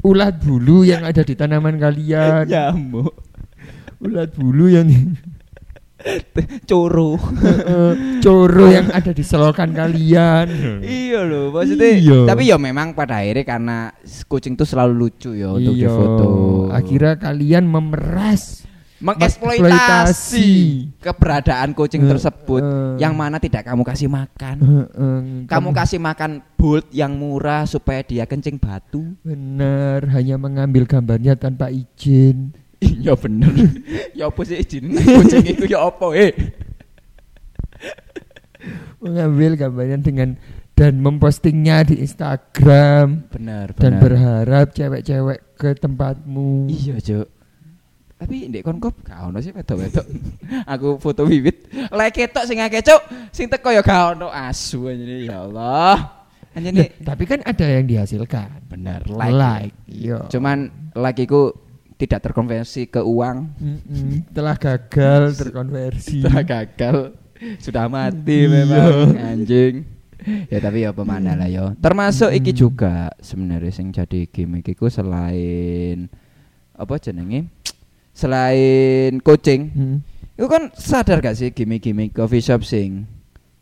[0.00, 2.48] ulat bulu yang ada di tanaman kalian.
[2.48, 3.12] Nyamuk,
[4.00, 4.88] Ulat bulu yang.
[6.00, 7.92] Heeh,
[8.24, 10.48] coro yang ada di selokan kalian.
[10.80, 11.92] iya loh, maksudnya.
[11.92, 12.18] Iya.
[12.24, 13.76] Tapi ya memang pada akhirnya karena
[14.24, 16.28] kucing itu selalu lucu ya untuk Iya, difoto.
[16.72, 18.64] Akhirnya kalian memeras
[19.00, 20.48] mengeksploitasi
[21.00, 23.00] keberadaan kucing Eh, tersebut eh.
[23.00, 24.56] yang mana tidak kamu kasih makan.
[24.60, 29.16] Heeh, Kamu kasih makan bolt yang murah supaya dia kencing batu.
[29.20, 32.52] benar hanya mengambil gambarnya tanpa izin.
[32.80, 33.52] Iya bener.
[34.16, 36.32] ya apa sih izin kucing itu ya apa eh?
[39.00, 40.28] Mengambil gambarnya dengan
[40.72, 44.00] dan mempostingnya di Instagram Bener dan bener.
[44.00, 46.68] berharap cewek-cewek ke tempatmu.
[46.68, 47.28] Iya, Cuk.
[48.20, 50.04] Tapi ndek konkop gak ono sih wedok-wedok.
[50.76, 53.00] Aku foto wiwit, lek ketok sing akeh, Cuk.
[53.32, 56.20] Sing teko ya gak ono asu anjene ya Allah.
[56.52, 58.68] Anjene tapi kan ada yang dihasilkan.
[58.68, 59.74] bener Like, like.
[59.88, 60.28] iya.
[60.28, 61.48] Cuman like iku
[61.96, 63.56] tidak terkonversi ke uang.
[63.56, 66.20] Mm-mm, telah gagal terkonversi.
[66.20, 66.96] Setelah gagal
[67.56, 68.52] sudah mati Iya.
[68.52, 69.74] memang anjing.
[70.52, 71.72] Ya tapi ya pemana lah yo.
[71.80, 76.12] Termasuk iki juga sebenarnya sing jadi gimmick iku selain
[76.76, 77.48] apa jenenge?
[78.20, 79.96] Selain kucing, Hmm.
[80.36, 83.08] itu kan sadar gak sih gimmick-gimmick coffee shop sing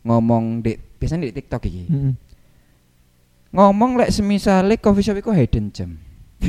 [0.03, 1.83] ngomong di biasanya di TikTok iki.
[1.87, 2.13] Mm-mm.
[3.49, 5.95] Ngomong lek semisale coffee shop iku hidden gem.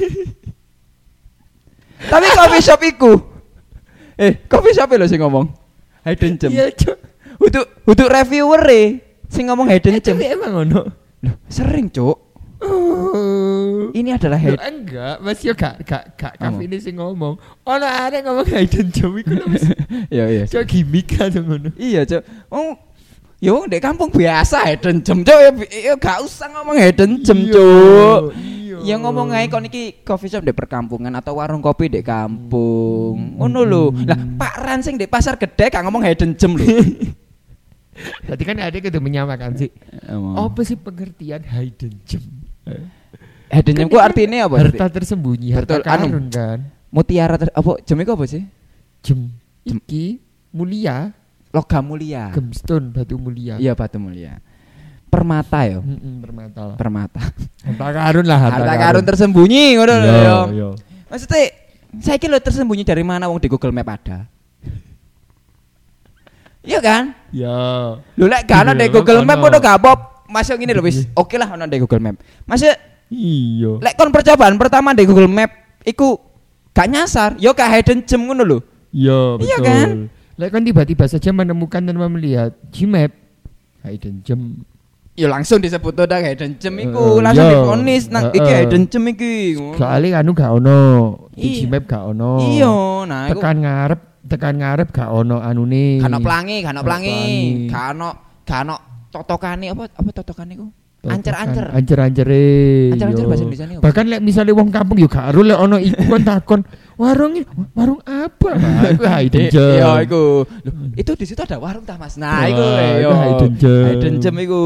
[2.10, 3.12] tapi coffee shop iku
[4.16, 5.46] eh coffee shop lho sing ngomong
[6.02, 6.50] hidden gem.
[6.50, 6.96] Iya, Cuk.
[7.40, 8.82] Untuk untuk reviewer e
[9.30, 10.16] sing ngomong hidden Eh, gem.
[10.18, 10.82] emang ono.
[11.20, 12.29] Loh, sering, Cuk.
[13.96, 17.34] Ini adalah Loh, hidden enggak, Mas yo gak gak gak ini sing ngomong.
[17.64, 19.64] Ono arek ngomong hidden gem iku lho, Mas.
[20.14, 20.44] Iya, iya.
[20.46, 21.70] Cok gimmick kan ngono.
[21.80, 22.22] Iya, Cuk.
[22.52, 22.76] Oh,
[23.40, 25.38] wong di kampung biasa hidden gem, Cuk.
[25.38, 28.20] Ya, ya gak usah ngomong Iya, Cuk.
[28.36, 28.60] Iya.
[28.80, 33.36] Ya ngomong aja kon iki coffee shop di perkampungan atau warung kopi di kampung.
[33.36, 33.84] Ngono lho.
[34.08, 36.64] Lah Pak Ransing di pasar gede gak ngomong hidden gem lho.
[38.24, 39.70] Berarti kan ada kudu menyamakan sih.
[40.08, 40.48] Oh.
[40.48, 42.24] Apa sih pengertian hidden gem?
[43.50, 44.56] Hidden gem ku artinya apa?
[44.62, 46.06] Harta tersembunyi, harta Betul, anu.
[46.06, 46.58] karun kan.
[46.90, 48.42] Mutiara ter- apa iku apa sih?
[49.02, 49.30] Gem.
[49.66, 49.78] Gem.
[49.82, 50.04] Iki
[50.54, 51.10] mulia,
[51.50, 52.30] Logam mulia.
[52.30, 53.58] gemstone batu mulia.
[53.58, 54.38] Iya batu mulia.
[55.10, 55.82] Permata ya.
[56.22, 56.76] Permata lah.
[56.78, 57.18] Permata.
[57.66, 60.06] Harta karun lah, harta, Harta karun tersembunyi ngono lho.
[60.06, 60.38] Iya, ya.
[60.54, 60.68] iya.
[61.10, 61.42] Maksudnya
[61.98, 64.30] saya kira tersembunyi dari mana wong di Google Map ada.
[66.62, 67.16] Iya kan?
[67.34, 67.56] Ya.
[68.14, 69.50] Lho lek gak ana Iya, di Google Map ono.
[69.50, 69.90] ngono gak apa.
[70.30, 71.10] Masuk ngene lho wis.
[71.18, 72.16] Oke lah ana di Google Map.
[72.46, 72.70] Masuk
[73.10, 73.82] Iya.
[73.82, 75.50] lek kon percobaan pertama di Google Map
[75.82, 76.18] iku
[76.70, 78.58] gak nyasar, yo gak hidden gem ngono lho.
[78.94, 79.46] Iya, betul.
[79.46, 79.88] Iya kan?
[80.38, 83.12] Lek kan tiba-tiba saja menemukan dan melihat Gmap
[83.84, 84.62] hidden gem.
[85.18, 87.54] Yo langsung disebut udah hidden gem Eh, iku, langsung iya.
[87.60, 88.58] difonis nang Eh, iki eh.
[88.64, 89.34] hidden gem iki.
[89.74, 90.80] Soalnya anu gak ono,
[91.34, 91.66] di Iya.
[91.66, 92.32] Gmap gak ono.
[92.40, 92.74] Iya,
[93.10, 95.98] nah iku Tekan ngarep, tekan ngarep gak ono anune.
[95.98, 97.18] Gak ono pelangi, gak ono pelangi.
[97.66, 98.08] Gak ono
[98.46, 98.74] gak ono
[99.10, 100.66] totokane apa apa totokane iku?
[101.00, 101.72] Ancer-ancer.
[101.72, 102.44] Ancer-ancere.
[102.92, 103.28] Ancer-ancer yo.
[103.32, 103.84] bahasa Indonesianya apa?
[103.88, 106.60] Bahkan lek misalnya wong kampung yo gak ero lek ono iku kan takon,
[107.00, 107.32] warung
[107.72, 108.50] warung apa?
[109.32, 109.48] Gem.
[109.48, 110.44] Iya, iku.
[110.44, 112.20] Loh, itu di situ ada warung ta, Mas?
[112.20, 113.10] Nah, iku itu yo.
[113.16, 113.84] hidden gem.
[113.96, 114.62] Hidden gem iku.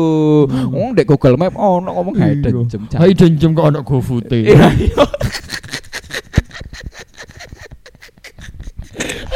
[0.75, 2.67] Wong di Google Map ono ngomong hidden Iya.
[2.67, 2.83] gem.
[2.91, 2.99] Cak.
[2.99, 4.27] Hidden gem kok ono GoFood.
[4.35, 5.05] Iya, iya.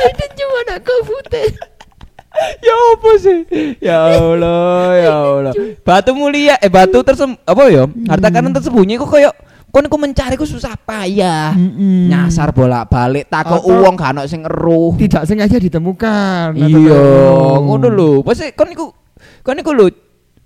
[0.02, 1.30] Hidden gem ono GoFood.
[2.38, 3.38] Ya apa sih?
[3.78, 5.52] Ya Allah, ya Allah.
[5.82, 7.84] Batu mulia eh batu tersem apa ya?
[8.06, 9.30] Harta karun tersembunyi kok koyo
[9.68, 11.52] kon ku mencari ku susah payah.
[12.08, 14.94] Nyasar bolak-balik takok Atau- uang gak ono sing eruh.
[14.96, 16.54] Tidak sengaja ditemukan.
[16.56, 18.10] Iya, kayak ngono lho.
[18.22, 18.86] Pasti kon iku
[19.42, 19.86] kon iku lho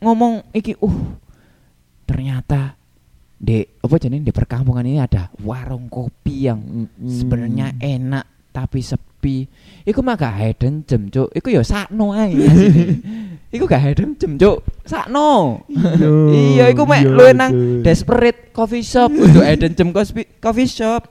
[0.00, 0.96] ngomong iki uh
[2.02, 2.74] ternyata
[3.37, 7.07] di apa jenenge di perkampungan ini ada warung kopi yang Mm-mm.
[7.07, 9.12] sebenarnya enak tapi sepi.
[9.82, 11.30] Iku mah gak hidden gem, Cuk.
[11.35, 12.38] Iku ya sakno ae.
[13.54, 14.62] iku gak hidden gem, Cuk.
[14.87, 15.62] Sakno.
[16.54, 17.82] iya, iku mek iya, lu nang betul.
[17.82, 19.90] desperate coffee shop untuk hidden gem
[20.38, 21.11] coffee shop.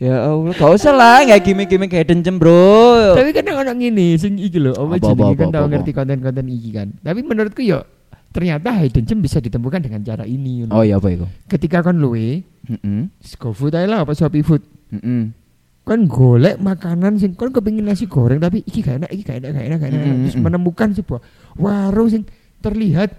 [0.00, 3.12] Ya Allah, gak usah lah, gak gimmick-gimmick hidden gem, Bro.
[3.12, 6.88] Tapi kadang orang ini sing iki lho, apa jenenge kan tau ngerti konten-konten iki kan.
[7.04, 7.84] Tapi menurutku yo
[8.32, 10.64] ternyata hidden gem bisa ditemukan dengan cara ini.
[10.72, 11.28] Oh iya apa iku?
[11.44, 13.12] Ketika kon luwe, Heeh.
[13.36, 14.64] GoFood ae lah apa Shopee Food.
[14.88, 15.41] Heeh.
[15.82, 19.50] Kon golek makanan sing kon kepengin nasi goreng tapi iki gak enak, iki gak enak,
[19.50, 20.00] gak enak, gak enak.
[20.02, 20.44] Mm, Terus mm, mm.
[20.46, 21.20] menemukan sebuah
[21.58, 22.22] warung sing
[22.62, 23.10] terlihat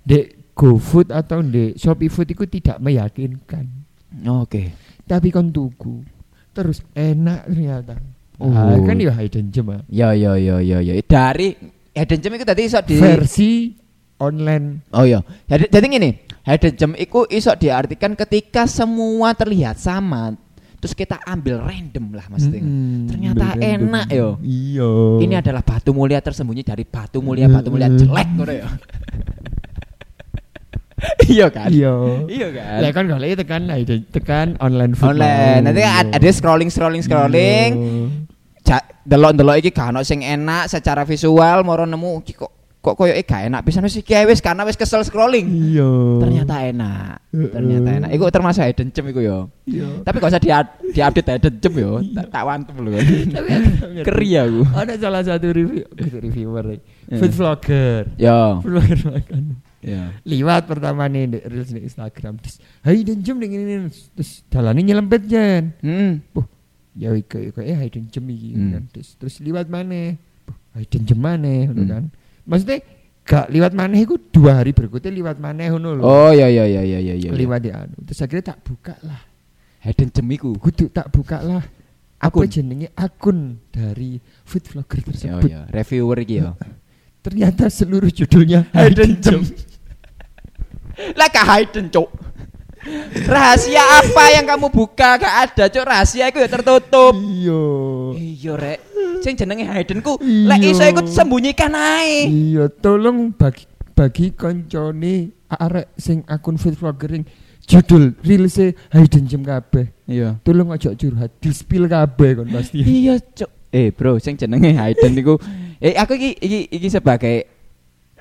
[0.00, 0.24] di
[0.56, 3.68] GoFood atau di Shopee Food itu tidak meyakinkan.
[4.24, 4.72] Oke.
[5.04, 6.16] Tapi kon tuku
[6.56, 8.00] terus enak ternyata.
[8.40, 8.48] Oh.
[8.48, 9.80] Ah, kan ya hidden gem ah.
[9.92, 10.96] Ya ya ya ya ya.
[11.04, 11.52] Dari
[11.92, 13.76] hidden gem itu tadi iso di versi
[14.16, 15.20] online Oh iya.
[15.44, 16.10] Jadi jadi gini,
[16.48, 20.32] hidden gem itu iso diartikan ketika semua terlihat sama,
[20.86, 22.62] terus kita ambil random lah mesti.
[22.62, 24.38] Mm-mm, Ternyata enak yo.
[24.38, 24.90] Iya.
[25.26, 28.70] Ini adalah batu mulia tersembunyi dari batu mulia batu mulia jelek ngono ya.
[31.34, 31.74] iya kan?
[31.74, 31.94] Iya.
[32.30, 32.78] Iya kan?
[32.86, 35.18] Lah kan golek tekan lah itu tekan online food.
[35.18, 35.58] Online.
[35.58, 35.66] mau.
[35.66, 37.70] Nanti kan ad- ada scrolling scrolling scrolling.
[37.74, 38.06] Iya.
[38.66, 42.55] Ja, delok-delok iki gak ono sing enak secara visual, moro nemu iki kok
[42.86, 43.66] kok koyo gak enak.
[43.66, 45.50] Bisa wis iki ae wis karena wis kesel scrolling.
[45.50, 45.90] Iya.
[46.22, 47.18] Ternyata enak.
[47.34, 48.10] Ternyata enak.
[48.14, 49.38] Iku termasuk hidden gem iku yo.
[49.66, 50.06] Iya.
[50.06, 50.50] Tapi gak usah di
[50.94, 51.92] di-update hidden gem yo.
[52.14, 52.94] Tak, tak wantem lho.
[54.06, 54.62] Keri aku.
[54.70, 56.80] Ada salah satu review gitu, reviewer nih.
[57.10, 57.18] Eh.
[57.18, 58.02] Food vlogger.
[58.14, 58.62] Yo.
[58.62, 59.42] Food vlogger makan.
[59.82, 60.14] Ya.
[60.22, 62.38] Liwat pertama nih di reels di Instagram.
[62.42, 65.74] Terus, "Hai dan jam ning ini." Terus dalane nyelempet jen.
[65.82, 66.22] Hmm.
[66.96, 68.72] ya iku iku eh hidden gem iki Hmm.
[68.72, 70.16] kan terus terus liwat mana
[70.72, 71.92] hidden gem mana ngono Hmm.
[71.92, 72.04] kan
[72.46, 72.78] maksudnya
[73.26, 76.82] gak liwat mana iku dua hari berikutnya liwat mana ngono lho Oh ya ya ya
[76.86, 77.30] ya ya ya.
[77.34, 79.20] liwat ya anu terus akhirnya tak buka lah
[79.82, 80.54] hidden gem iku.
[80.56, 81.62] kudu tak buka lah
[82.16, 82.46] Akun?
[82.46, 86.54] apa jenenge akun dari food vlogger Ya tersebut ya, reviewer iki yo.
[87.20, 89.42] ternyata seluruh judulnya Hidden gem.
[91.12, 92.08] Lah gak hidden, Cuk.
[93.26, 95.82] Rahasia apa yang kamu buka gak ada, Cuk.
[95.82, 97.12] Rahasia iku ya tertutup.
[97.16, 97.62] iya
[98.14, 98.80] Iya, Rek.
[99.20, 100.46] Sing jenenge hidden ku Iya.
[100.48, 102.26] lek iso ikut sembunyikan ae.
[102.26, 105.14] iya tolong bagi bagi koncone
[105.48, 107.24] arek sing akun food vlogger yang
[107.60, 110.38] judul reelse hidden gem kabeh Iya.
[110.40, 113.50] tolong ojo curhat di spill kabeh kon pasti Iya, Cuk.
[113.68, 115.34] Eh, Bro, sing jenenge hidden niku
[115.76, 117.50] eh aku iki iki iki sebagai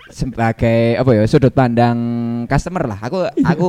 [0.05, 1.97] sebagai apa ya sudut pandang
[2.45, 2.99] customer lah.
[2.99, 3.67] Aku aku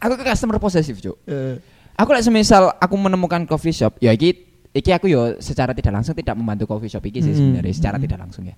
[0.00, 1.16] aku ke customer posesif, Cuk.
[1.28, 1.56] Eh,
[1.94, 4.32] Aku lek semisal aku menemukan coffee shop, ya iki
[4.72, 7.60] iki aku yo secara tidak langsung tidak membantu coffee shop iki sih Hmm.
[7.60, 8.56] sebenarnya secara tidak langsung ya.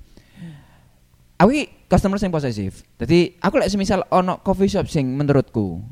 [1.42, 1.50] Aku
[1.90, 2.86] customer sing posesif.
[2.94, 5.82] Jadi aku lek semisal ono coffee shop sing menurutku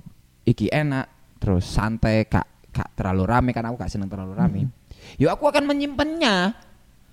[0.47, 1.11] iki enak,
[1.43, 4.71] terus santai, gak gak terlalu rame kan aku gak seneng terlalu rame.
[5.19, 6.55] Yo aku akan menyimpannya.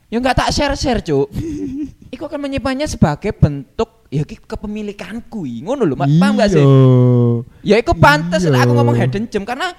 [0.08, 1.28] Yo nggak tak share-share, Cuk.
[2.14, 5.44] Iku akan menyimpannya sebagai bentuk ya iki kepemilikanku.
[5.64, 6.64] Ngono lho, paham gak sih?
[6.64, 7.76] iya.
[7.76, 8.52] Ya iku pantes Iya.
[8.54, 9.72] lah aku ngomong hidden gem karena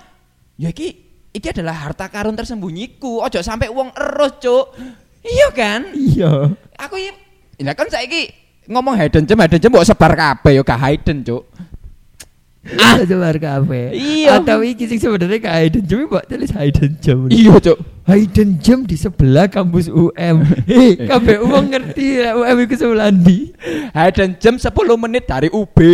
[0.55, 0.89] ya iki
[1.31, 3.21] iki adalah harta karun tersembunyiku.
[3.21, 4.67] Ojo sampai uang eros, Cuk.
[5.19, 5.81] Iya kan?
[5.93, 7.13] iya Aku ya
[7.59, 8.31] Lah kan saiki
[8.71, 11.43] ngomong hidden gem, hidden gem mbok sebar kabeh ya gak hidden, Cuk.
[12.79, 14.39] ah sebar kabeh Iya.
[14.39, 17.79] atau iki sing sebenarnya gak hidden gem mbok tulis hidden gem Iya, Cuk.
[18.09, 23.53] Hidden gem di sebelah kampus UM eh kabeh wong ngerti lah UM iku sebelah ndi?
[23.93, 25.77] Hidden gem 10 menit dari UB.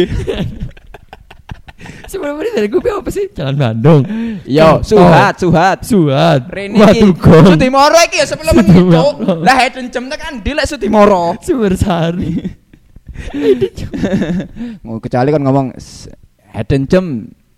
[2.08, 3.28] sebelum ini dari gue apa sih?
[3.34, 4.06] Jalan Bandung.
[4.46, 5.84] Yo, suhat, suhat.
[5.84, 7.12] Suat Rene iki.
[7.20, 9.14] Sudimoro iki ya 10 menit, Cuk.
[9.42, 11.34] Lah hidden gem tekan ndi lek Sudimoro.
[11.42, 12.38] Sumber Sari.
[13.34, 13.90] Hidden gem
[14.86, 15.74] Mau kecuali kan ngomong
[16.54, 17.06] hidden gem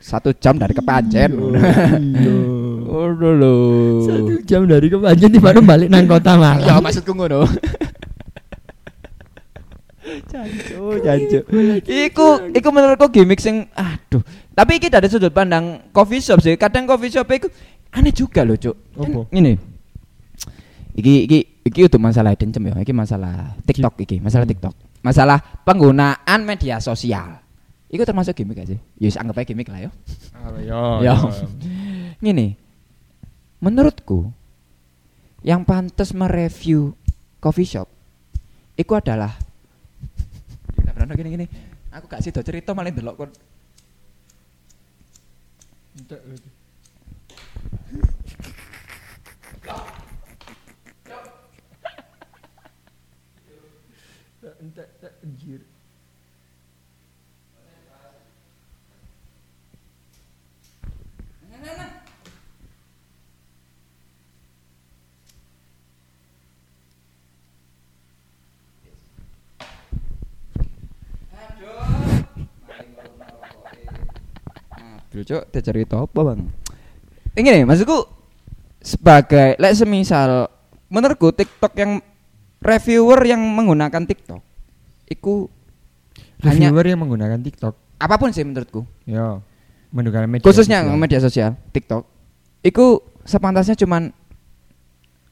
[0.00, 1.30] satu jam dari kepanjen.
[2.96, 3.54] iya Udah lho.
[4.02, 7.44] satu jam dari kepanjen di mana balik nang kota Ya Malang maksudku ngono.
[10.26, 11.38] Jancu, jancu.
[11.82, 14.22] Iku, iku menurutku gimmick sing aduh.
[14.54, 16.54] Tapi iki dari sudut pandang coffee shop sih.
[16.54, 17.50] Kadang coffee shop iku
[17.90, 18.76] aneh juga loh, Cuk.
[18.94, 19.20] Kan Apa?
[19.34, 19.52] Ini.
[20.96, 22.80] Iki iki iki untuk masalah hidden gem ya.
[22.80, 24.52] Iki masalah TikTok iki, masalah Hmm.
[24.54, 24.74] TikTok.
[25.04, 27.42] Masalah penggunaan media sosial.
[27.86, 28.78] Iku termasuk gimmick gak sih?
[28.98, 29.90] Ya wis anggap aja gimmick lah ya.
[30.62, 31.14] ya Ya.
[33.60, 34.30] Menurutku
[35.40, 36.92] yang pantas mereview
[37.40, 37.88] coffee shop
[38.76, 39.32] itu adalah
[41.16, 41.46] gini gini.
[41.94, 43.30] Aku gak sido cerita malah delok kon.
[75.24, 76.50] Cok, cerita apa, Bang?
[77.36, 78.08] Ini nih, maksudku
[78.82, 80.48] sebagai lek semisal
[80.92, 81.98] menurutku TikTok yang
[82.62, 84.40] reviewer yang menggunakan TikTok
[85.10, 85.50] iku
[86.44, 87.74] hanya Reviewer yang menggunakan TikTok.
[87.96, 88.84] apa pun sih menurutku.
[89.08, 89.40] Ya,
[89.88, 91.00] menggunakan media Khususnya sosial.
[91.00, 92.04] media sosial, TikTok.
[92.60, 94.12] Iku sepantasnya cuman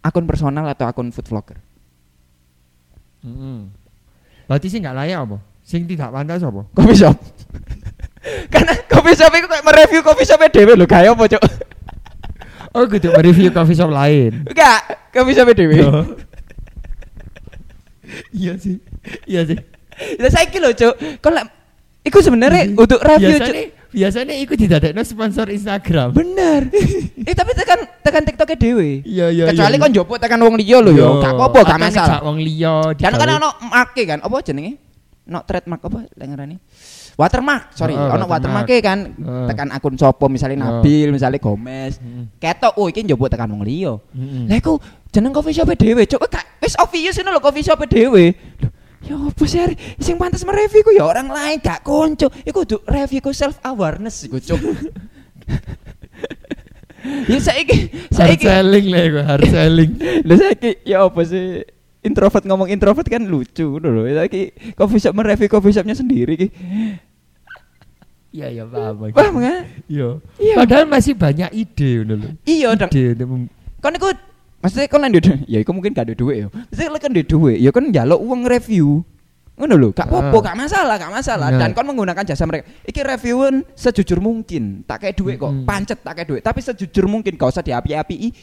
[0.00, 1.60] akun personal atau akun food vlogger.
[3.20, 3.68] Mm-mm.
[4.48, 5.36] Berarti sih nggak layak apa?
[5.60, 6.64] Sing tidak pantas apa?
[6.72, 7.16] Coffee shop.
[8.48, 11.42] Karena coffee shop itu kayak mereview coffee shopnya dewe lho, kayak apa, Cok?
[12.74, 14.48] Oh, gitu mereview coffee shop lain.
[14.48, 14.80] Enggak,
[15.12, 15.76] coffee shopnya dewe.
[18.40, 18.80] iya sih.
[19.28, 19.58] Iya sih.
[20.16, 20.94] Lah saiki lho, Cuk.
[21.20, 21.46] Kon lek
[22.04, 23.44] iku sebenarnya untuk review, Cuk.
[23.44, 26.16] biasanya biasanya ikut didadekno sponsor Instagram.
[26.16, 26.72] Bener.
[27.28, 28.88] eh tapi tekan tekan TikToknya dewe.
[29.04, 29.44] Iya iya.
[29.52, 32.18] Kecuali kon njopok tekan wong liya lho ya, gak apa-apa, gak masalah.
[32.24, 34.80] Wong liya Dan kan ono marke kan, apa jenenge?
[35.28, 36.56] No trademark apa lek ngarani?
[37.14, 38.66] Watermark, sorry, Oh, ono watermark.
[38.66, 39.46] watermark kan Oh.
[39.46, 40.82] tekan akun sopo misalnya Oh.
[40.82, 42.02] Nabil, misalnya Gomez.
[42.02, 42.34] Mm.
[42.36, 43.94] Ketok, oh iki njopok tekan wong liya.
[44.10, 44.50] Mm-mm.
[44.50, 44.82] Lah iku
[45.14, 46.26] jeneng coffee shop dhewe, Cuk.
[46.58, 48.34] Wis obvious ngono lho coffee shop dhewe.
[49.04, 49.60] Ya apa sih
[50.00, 52.32] sing pantes mereview ku ya orang lain gak konco.
[52.40, 54.58] Iku kudu review ku self awareness iku, Cuk.
[57.28, 59.90] ya saiki Hard saiki selling lah iku, hard selling.
[60.28, 61.62] Lah saiki ya apa sih?
[62.04, 64.08] Introvert ngomong introvert kan lucu lho.
[64.08, 66.48] Saiki coffee shop mereview coffee shopnya sendiri ki.
[68.34, 69.14] Iya iya paham.
[69.14, 69.62] Paham kan?
[69.86, 70.08] Iya.
[70.42, 70.54] Iya.
[70.58, 72.28] Padahal masih banyak ide ngono lho.
[72.42, 72.90] Iya, dong.
[72.90, 73.22] Ide
[73.78, 74.08] Kon iku
[74.58, 76.46] maksudnya kon duwe ya iku mungkin gak ada duit ya.
[76.50, 79.06] Maksudnya lek duwe duit ya kon njaluk uang review.
[79.54, 80.42] Ngono lho, gak apa-apa, Ah.
[80.50, 81.48] gak masalah, gak masalah.
[81.54, 82.66] Dan kon menggunakan jasa mereka.
[82.90, 85.62] Iki reviewan sejujur mungkin, tak kayak duit kok, Mm-mm.
[85.62, 88.34] pancet tak kayak duit, tapi sejujur mungkin gak usah diapi-api.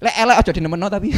[0.00, 1.12] Lek elek aja dinemeno tapi.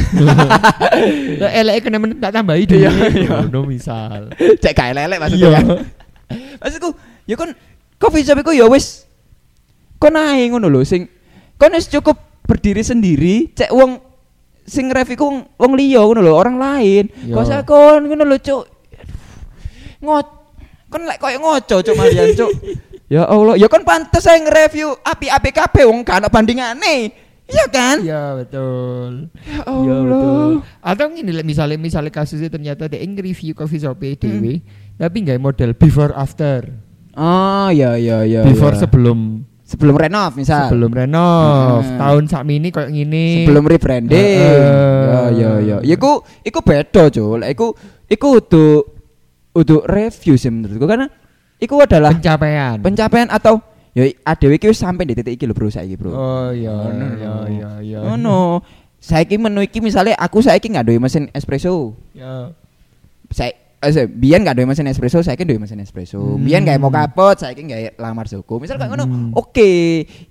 [1.39, 2.83] Lah elek kena men tak tambahi dhewe.
[2.83, 3.35] Iya, iya.
[3.47, 4.27] Ngono misal.
[4.63, 5.59] Cek gak elek maksudnya.
[6.59, 6.89] Maksudku,
[7.23, 7.55] ya kon
[7.99, 9.05] coffee shop iku ya wis
[9.99, 11.05] kon ae ngono lho sing
[11.59, 14.01] kon wis cukup berdiri sendiri, cek wong
[14.65, 17.05] sing review ku wong, liya ngono lho, orang lain.
[17.29, 17.37] Iya.
[17.37, 18.65] Kok kon ngono lho, Cuk.
[20.01, 20.27] Ngot
[20.89, 22.49] kon lek koyo ngoco cuk malian, Cuk.
[23.13, 27.29] ya Allah, ya kon pantes ae nge-review api-api kabeh wong ono bandingane.
[27.49, 27.97] Iya kan?
[28.05, 29.33] Iya betul.
[29.41, 30.53] Ya Iya betul.
[30.61, 30.85] Allah.
[30.85, 34.61] Atau gini lah misalnya misalnya kasusnya ternyata dia nge-review coffee shop Hmm.
[35.01, 36.88] tapi nggak model before after.
[37.15, 38.41] Oh, ya ya ya.
[38.45, 38.85] before ya.
[38.85, 40.65] sebelum sebelum renov misal.
[40.69, 41.97] sebelum renov Hmm.
[42.01, 43.25] tahun sak ini kayak gini.
[43.45, 44.17] sebelum rebranding.
[44.17, 44.59] Heeh.
[45.05, 45.77] Ya ya ya.
[45.85, 47.45] Iku iku beda, Cul.
[47.45, 47.67] Iku
[48.09, 48.71] iku udah
[49.53, 51.09] udah review sih menurutku karena
[51.57, 52.77] iku adalah pencapaian.
[52.81, 53.61] pencapaian atau
[53.93, 56.13] ya adewe iki wis sampai di titik iki lho, Bro, saiki, Bro.
[56.13, 57.99] Oh iya iya iya iya.
[58.05, 58.63] Ngono.
[58.99, 61.95] Saiki menu iki misalnya aku saiki nggak mesin espresso.
[62.11, 62.51] Ya.
[63.31, 66.19] Saya eh, saya- biyen nggak duwe mesin espresso, saiki duwe mesin espresso.
[66.19, 66.43] Hmm.
[66.43, 68.59] Biyen nggak mau kapot, saiki nggak lamar Joko.
[68.59, 69.31] Misal kayak ngono, Hmm.
[69.33, 69.71] oke,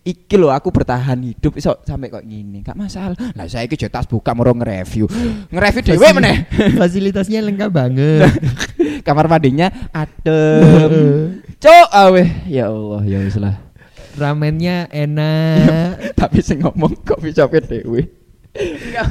[0.05, 2.61] iki lho aku bertahan hidup iso sampai kok gini.
[2.61, 3.17] Gak masalah.
[3.33, 5.09] Lah saiki jetas buka moro nge-review.
[5.53, 6.37] Nge-review dhewe meneh.
[6.81, 8.29] Fasilitasnya lengkap banget.
[9.07, 11.41] Kamar mandinya adem.
[11.65, 12.23] Cok awe.
[12.47, 13.57] Ya Allah, ya wis lah.
[14.19, 16.19] Ramennya enak.
[16.19, 18.17] Tapi sing ngomong coffee shop dhewe.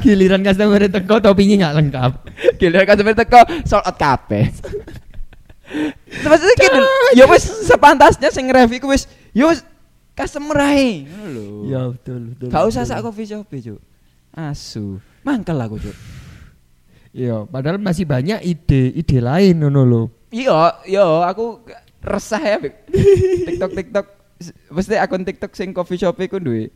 [0.04, 2.12] Giliran customer teko topinya nggak lengkap.
[2.60, 4.44] Gila customer teko sold out kabeh.
[6.08, 6.80] Maksudnya gitu,
[7.12, 9.04] ya wis sepantasnya sing review ku wis
[9.36, 9.60] ya wis
[10.16, 11.04] customer ae.
[11.06, 11.68] Lho.
[11.68, 12.48] Ya betul betul.
[12.48, 13.80] Gak usah sak coffee shop e, Cuk.
[14.32, 14.98] Asu.
[15.22, 15.96] Mangkel aku, Cuk.
[17.12, 20.02] Iya, padahal masih banyak ide-ide lain ngono lho.
[20.32, 21.64] Iya, iya aku
[22.04, 22.56] resah ya.
[23.48, 24.06] TikTok TikTok
[24.70, 26.70] mesti akun TikTok sing coffee shop ku duwe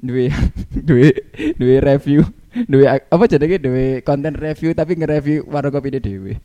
[0.00, 0.32] duwe
[0.88, 1.08] duwe
[1.56, 2.24] duwe review,
[2.66, 6.40] duwe apa jenenge duwe konten review tapi nge-review warung kopi dhewe.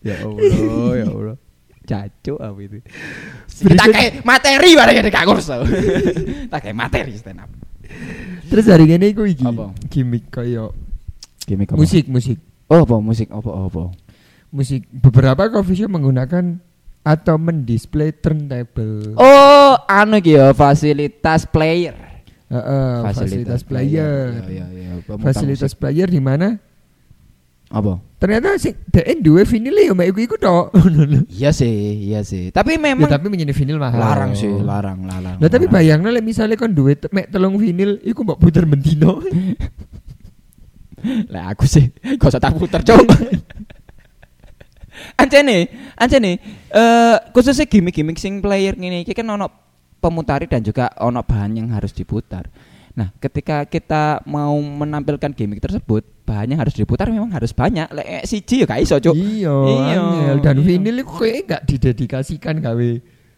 [0.00, 1.36] Ya Allah, ya Allah.
[1.86, 2.78] Cacuk apa itu.
[3.78, 5.62] Tak kayak materi bareng gak ngurus tau.
[6.52, 7.50] Tak kayak materi stand up.
[8.50, 9.70] Terus hari ini iku iki Apa?
[9.86, 10.74] gimmick kayak
[11.46, 13.94] Gimik musik musik Oh, apa musik apa apa.
[14.50, 16.58] musik beberapa coffee shop menggunakan
[17.06, 19.14] atau mendisplay turntable.
[19.14, 21.94] Oh, anu ya fasilitas player.
[22.46, 24.38] Heeh, fasilitas, player.
[24.46, 24.92] Ya, ya, ya.
[25.18, 25.82] Fasilitas musik.
[25.82, 26.62] player di mana
[27.66, 27.98] apa?
[28.16, 30.70] ternyata sing DN duwe vinil ya mek iku iku tok.
[31.36, 32.54] Iya sih, iya sih.
[32.54, 33.98] Tapi ya, memang tapi menjadi vinil mahal.
[33.98, 35.36] larang sih, larang, larang.
[35.42, 39.18] Lah tapi bayangno lek misale kon duwe mek telung vinil iku mbok puter bendino.
[41.32, 42.98] Lah aku sih gak usah tak puter, Cuk.
[45.20, 46.40] Ancene, ancene
[46.72, 49.65] eh khususnya gimmick-gimmick sing player ngene iki kan ono
[49.98, 52.46] pemutari dan juga ono bahan yang harus diputar.
[52.96, 57.84] Nah, ketika kita mau menampilkan gimmick tersebut, bahannya harus diputar memang harus banyak.
[57.92, 59.12] Lek eh, siji ya gak iso, Cuk.
[59.12, 60.36] Iya, Iya, angel.
[60.40, 60.64] dan iya.
[60.64, 62.90] vinil iku kayaknya enggak didedikasikan gawe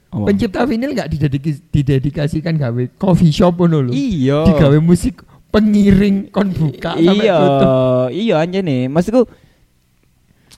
[0.09, 0.25] Apa?
[0.25, 3.93] Pencipta vinil nggak didediki- didedikasikan gawe coffee shop ngono lho.
[3.93, 4.47] Iya.
[4.47, 8.09] Digawe musik pengiring kon buka sampai iya, tutup.
[8.15, 8.87] iya aja nih.
[8.87, 9.27] Maksudku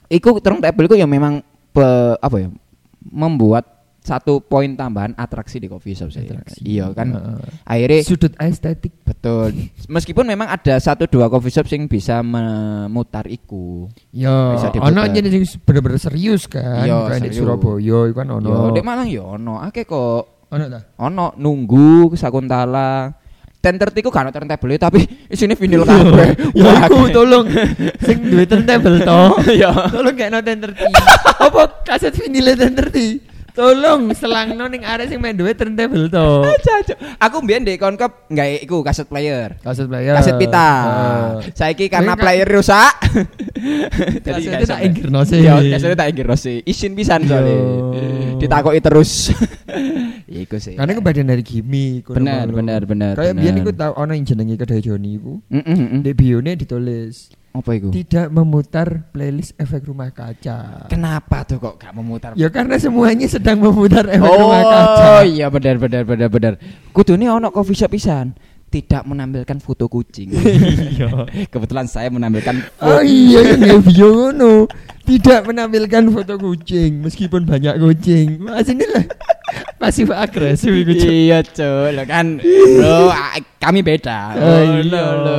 [0.07, 1.41] iku turntable iku ya memang
[1.73, 2.49] pe- apa ya?
[3.01, 6.25] Membuat satu poin tambahan atraksi di coffee shop sih.
[6.65, 7.13] Iya kan.
[7.13, 7.37] Heeh.
[7.63, 8.89] Akhirnya Sudut estetik.
[9.05, 9.53] betul.
[9.85, 13.85] Meskipun memang ada satu dua coffee shop yang bisa memutar iku.
[14.09, 16.81] Ya, Bisa ono jenis sing bener-bener serius kan.
[16.81, 17.37] Iya, Kayak di serius.
[17.45, 18.49] Surabaya iku kan ono.
[18.49, 19.61] Yo, dek Malang yo ono.
[19.61, 20.79] Akeh kok Ono ta?
[20.99, 23.13] ono nunggu sakuntala.
[23.61, 26.33] Ten tertiku kan ono turntable tapi isine vinil kabeh.
[26.57, 27.13] Ya akeh.
[27.13, 27.45] tolong
[28.01, 29.21] sing duwe turntable to.
[29.61, 29.69] Ya.
[29.93, 30.89] Tolong gak nonton terti.
[31.45, 33.21] Apa kaset vinil terti?
[33.51, 36.27] Tolong selangno ning arek sing main duwe turntable to.
[37.19, 39.59] Aku mbiyen ndek konkop gawe iku kaset player.
[39.59, 40.15] Kaset player.
[40.15, 40.69] Kaset pita.
[40.71, 41.27] Heeh.
[41.51, 42.93] Saiki karena kan- player rusak.
[44.25, 44.87] Kasetnya nggak tak sampe.
[44.87, 45.39] inggirno sih.
[45.43, 46.57] Iya, kasetnya tak inggirno sih.
[46.63, 47.53] Isin pisan soalnya.
[47.53, 48.39] Yo.
[48.39, 49.11] Ditakoki terus.
[50.41, 50.79] Iku sih.
[50.79, 52.07] Karena itu bagian dari gimmick.
[52.07, 53.41] ngono Bener, bener, bener, Kayak bener.
[53.43, 55.43] biyen iku tau yang jenenge kedai Joni iku.
[55.51, 56.01] Mm.
[56.07, 57.91] Di bione ditulis Apa iku?
[57.91, 60.87] tidak memutar playlist efek rumah kaca.
[60.87, 62.31] Kenapa tuh kok gak memutar?
[62.39, 65.27] Ya karena semuanya sedang memutar efek oh rumah kaca.
[65.27, 66.53] iya benar benar benar benar.
[66.95, 68.31] Kudune ono coffee shop pisan
[68.71, 70.31] tidak menampilkan foto kucing.
[70.91, 71.27] Iya.
[71.51, 74.71] Kebetulan saya menampilkan Oh iya yang bio ngono.
[75.11, 78.39] Tidak menampilkan foto kucing meskipun banyak kucing.
[78.39, 79.03] Mas ini lah
[79.75, 81.03] pasif agresif Cuk.
[81.03, 83.11] Iya cuy, lo kan bro,
[83.59, 84.19] kami beda.
[84.31, 85.01] Oh, Oh, iya.
[85.11, 85.37] lo.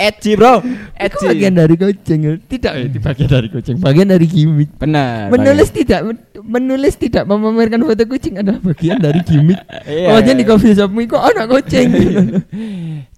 [0.00, 1.26] Edgy bro, Itu edgy.
[1.28, 2.20] bagian dari kucing.
[2.40, 3.76] Tidak ya, itu bagian dari kucing.
[3.76, 4.72] Bagian dari gimmick.
[4.80, 5.28] Benar.
[5.28, 6.00] Menulis tidak
[6.40, 9.60] menulis tidak memamerkan foto kucing adalah bagian dari gimmick.
[9.84, 10.16] Iya.
[10.16, 11.88] Oh, jadi di coffee shopmu kok ada kucing.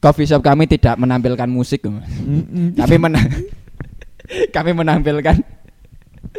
[0.02, 1.86] Coffee shop kami tidak menampilkan musik,
[2.74, 3.22] tapi mena
[4.56, 5.61] kami menampilkan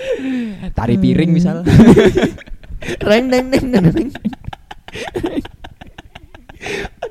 [0.77, 1.61] tari piring misal.
[3.07, 4.09] Reng deng deng deng deng.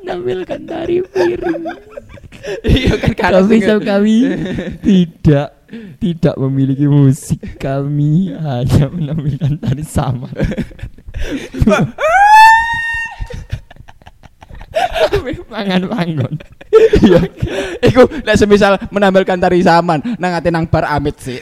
[0.02, 1.62] Menampilkan tari piring.
[2.66, 4.26] Iya kan sing- shop kami
[4.82, 5.62] tidak
[6.02, 7.38] tidak memiliki musik.
[7.54, 10.26] Kami hanya menampilkan tari sama.
[15.06, 16.34] Kami mangan panggon.
[16.72, 17.20] Iya.
[17.84, 21.36] Iku nek semisal menampilkan tari saman nang ate nang bar amit sih.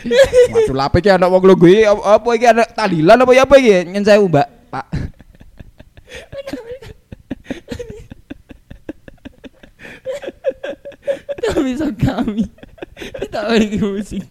[0.51, 3.87] Waduh lape iki ana wong lungguh iki apa iki ana talilan apa ya apa iki?
[3.87, 4.49] Nyen sewu, Mbak.
[4.75, 4.87] Pak.
[11.41, 12.45] Coffee shop kami
[12.99, 14.25] tidak memiliki musik.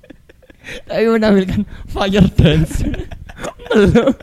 [0.86, 2.86] Tapi menampilkan fire dance.
[3.72, 4.14] Belum.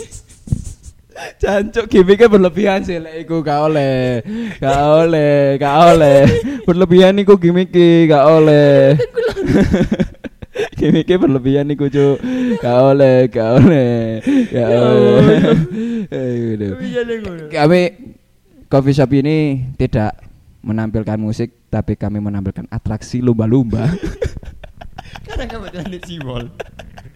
[1.40, 4.20] Jancuk gimmicknya berlebihan sih lek iku gak oleh.
[4.60, 6.20] Gak oleh, gak oleh.
[6.64, 8.96] Berlebihan iku gimmicknya gak oleh.
[10.80, 12.16] gimmicknya berlebihan iku cuk.
[12.60, 14.20] Gak oleh, gak oleh.
[14.48, 15.40] Gak oleh.
[16.10, 16.72] Aduh.
[16.80, 17.44] Iya, deh, ngono.
[17.48, 17.80] Kami
[18.70, 20.20] coffee shop ini tidak
[20.60, 23.88] menampilkan musik tapi kami menampilkan atraksi lumba-lumba.
[25.26, 26.00] Karena kebetulan di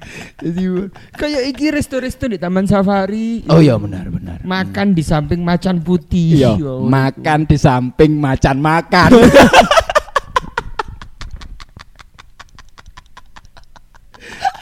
[0.04, 0.38] Siwol.
[0.38, 0.86] Di Siwol.
[1.14, 3.44] Kayak iki resto-resto di Taman Safari.
[3.48, 4.38] oh iya benar benar.
[4.44, 6.38] Makan di samping macan putih.
[6.40, 9.10] Iya, Ya makan di samping macan makan.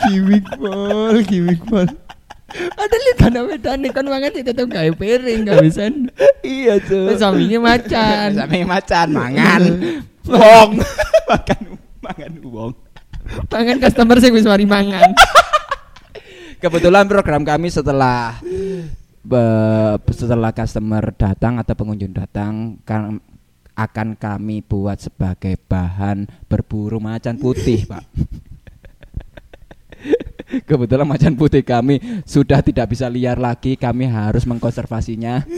[0.03, 1.87] Gimik pol, gimik pol.
[2.53, 5.89] Ada lihat bedane kan mangan tetep gawe piring gak bisa.
[6.45, 7.17] iya, Cuk.
[7.17, 8.29] sampingnya macan.
[8.37, 9.61] Samping macan mangan.
[10.29, 10.71] Wong.
[11.31, 11.61] makan
[12.05, 12.73] mangan wong.
[13.49, 15.13] Mangan customer sing wis mari mangan.
[16.63, 18.39] Kebetulan program kami setelah
[20.11, 23.19] setelah customer datang atau pengunjung datang kan
[23.73, 28.05] akan kami buat sebagai bahan berburu macan putih, Pak.
[30.69, 31.97] Kebetulan macan putih kami
[32.29, 35.49] sudah tidak bisa liar lagi, kami harus mengkonservasinya.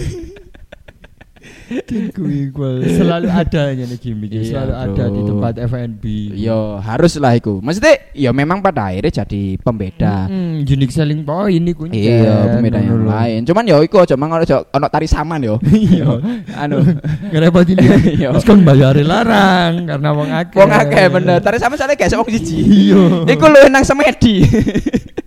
[1.88, 2.84] Gimik pol.
[2.84, 4.28] Selalu ada nih gimik.
[4.28, 5.28] Iya, Selalu ada di bro.
[5.32, 6.04] tempat F&B.
[6.36, 7.64] Yo, haruslah iku.
[7.64, 10.28] Maksudnya ya memang pada akhirnya jadi pembeda.
[10.28, 12.04] Hmm, unique selling point ini kunci.
[12.04, 13.40] Iya, pembeda yang lain.
[13.48, 15.56] Cuman yo iku aja mang ono ono tari saman yo.
[15.64, 16.20] Iya.
[16.62, 16.84] anu
[17.32, 17.96] Ngerepotin dia.
[17.96, 18.28] Iya.
[18.36, 20.58] Terus kan bayar larang karena wong akeh.
[20.60, 21.40] Wong akeh bener.
[21.40, 22.56] Tari saman soalnya gak wong siji.
[22.92, 23.02] Iya.
[23.24, 24.44] Iku lu nang semedi.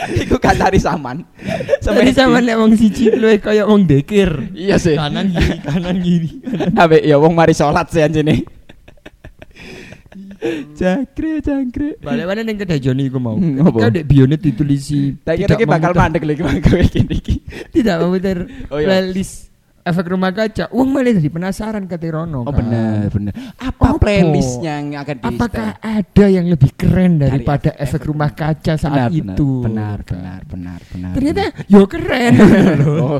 [0.24, 1.22] Iku gak tari saman.
[1.80, 4.28] Tadi sama nek wong siji luwe kaya wong dekir.
[4.52, 4.96] Iya sih.
[4.96, 6.30] Kanan kiri, kanan kiri.
[6.40, 6.72] kanan.
[6.76, 8.40] Abe ya wong mari salat sih anjene.
[10.72, 12.00] Jangkrik, jangkrik.
[12.00, 13.36] Balik mana ning kedai Joni iku mau.
[13.36, 13.92] Hmm, apa?
[13.92, 17.34] dek bione ditulisi Tak kira bakal mandek lagi mangko iki iki.
[17.76, 18.88] tidak memutar Oh, iya.
[18.88, 19.49] playlist
[19.80, 22.42] efek rumah kaca, uang malah jadi penasaran kata Rono.
[22.42, 22.60] Oh kan.
[22.60, 23.32] benar benar.
[23.56, 23.98] Apa Apa?
[23.98, 28.30] playlistnya yang akan di Apakah ada yang lebih keren Dari daripada efek- efek, efek rumah
[28.30, 29.50] kaca saat benar, itu?
[29.64, 31.12] Benar benar benar benar.
[31.12, 32.32] Ternyata yo keren.
[33.04, 33.18] oh,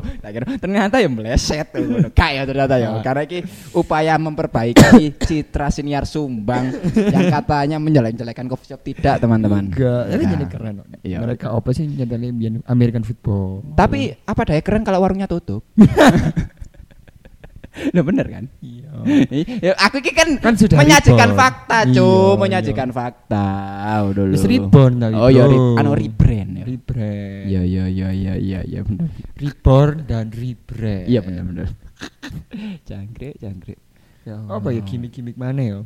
[0.57, 1.67] ternyata yang meleset.
[2.13, 2.89] Kayak ternyata ya.
[3.01, 3.39] Karena ini
[3.73, 9.71] upaya memperbaiki citra siniar Sumbang yang katanya menjelek-jelekan coffee shop tidak, teman-teman.
[9.71, 10.75] Enggak, ini Nah, jadi keren.
[11.01, 11.17] iya.
[11.19, 13.65] Mereka apa sih nyetelin American football?
[13.73, 15.65] Tapi apa daya keren kalau warungnya tutup?
[17.95, 18.43] Nah bener kan?
[18.59, 18.91] iya.
[19.65, 21.39] ya, aku ini kan, Kan sudah menyajikan reborn.
[21.39, 23.47] fakta, cu, Iya, menyajikan fakta.
[24.11, 26.65] Udah Wis reborn tapi, Oh iya, re- anu rebrand ya.
[26.67, 27.43] Rebrand.
[27.47, 29.07] Iya iya iya iya iya iya bener.
[29.39, 31.05] Reborn dan rebrand.
[31.07, 31.67] Iya bener bener.
[32.89, 33.79] jangkrik jangkrik.
[34.21, 35.79] Ya Apa ya gimmick-gimmick mana ya?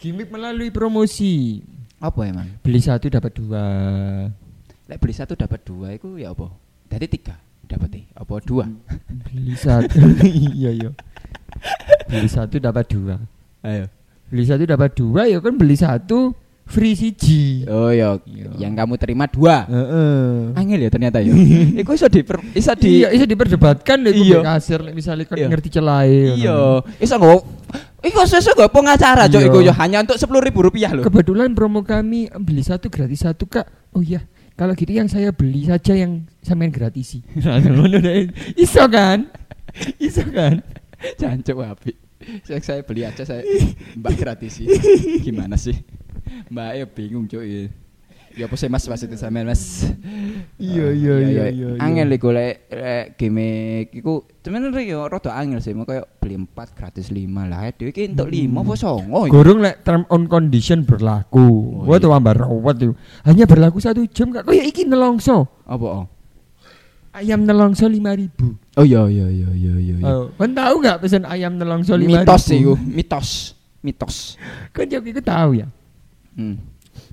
[0.00, 1.60] Gimmick melalui promosi.
[1.98, 2.48] Apa emang?
[2.62, 3.64] Beli satu dapat dua.
[4.88, 6.48] Lek beli satu dapat dua itu ya apa?
[6.88, 7.36] Jadi tiga
[7.68, 8.64] dapat eh, apa dua?
[9.28, 9.98] Beli satu.
[10.24, 10.90] iya iya.
[12.08, 13.16] Beli satu dapat dua.
[13.62, 13.86] Ayo.
[14.28, 16.32] Beli satu dapat dua ya kan beli satu
[16.68, 17.64] free siji.
[17.64, 18.52] Oh ya, Iya.
[18.60, 19.64] yang kamu terima dua.
[19.64, 20.52] Heeh.
[20.52, 21.32] Angel ya ternyata ya.
[21.80, 22.20] Iku iso di
[22.52, 24.44] iso di Iya, bisa diperdebatkan deh Iya.
[24.44, 25.48] kasir misalnya kan Iya.
[25.48, 26.36] ngerti celai.
[26.36, 27.40] Iya, iso nggo
[27.98, 29.48] Iku sesu nggo pengacara cok Iya.
[29.48, 31.02] iku ya hanya untuk sepuluh ribu rupiah loh.
[31.02, 33.64] Kebetulan promo kami beli satu gratis satu kak.
[33.96, 34.22] Oh iya,
[34.54, 36.68] kalau gitu yang saya beli saja yang sampean.
[37.64, 38.28] Ngono deh.
[38.60, 39.24] Iso kan?
[39.98, 40.60] Iso kan?
[41.20, 41.92] Jancuk api.
[42.42, 43.46] Saya, saya beli aja saya
[44.00, 44.66] Mbak gratis sih.
[45.22, 45.76] Gimana sih?
[46.50, 47.70] Mbak ya bingung cok ya.
[48.38, 49.82] Ya apa sih mas mas itu sama mas?
[50.62, 51.82] Iya, Ah, iya, iya, iya, iya.
[51.82, 52.70] Angel iku lek
[53.18, 55.74] gimmick iku sebenarnya ya rada angel sih.
[55.74, 57.66] Mau kayak beli 4 gratis 5 lah.
[57.74, 59.32] Dhewe iki entuk 5 apa 9 iki?
[59.34, 61.82] Gorong lek term on condition berlaku.
[61.82, 62.04] Oh, Wah iya.
[62.04, 62.94] tuh tambah rawat tuh.
[63.26, 64.46] Hanya berlaku satu jam kak.
[64.46, 65.48] Kayak iki nelongso.
[65.66, 66.06] Apa?
[67.12, 68.54] Ayam nelongso lima ribu.
[68.76, 69.94] Oh iya iya iya iya iya.
[69.98, 70.06] iya.
[70.06, 72.76] Oh, kan tahu nggak pesan ayam nelongso lima mitos sih ribu?
[72.78, 73.28] mitos.
[73.80, 74.16] Mitos.
[74.74, 75.66] Kan jauh itu tahu ya.
[76.36, 76.60] Hmm.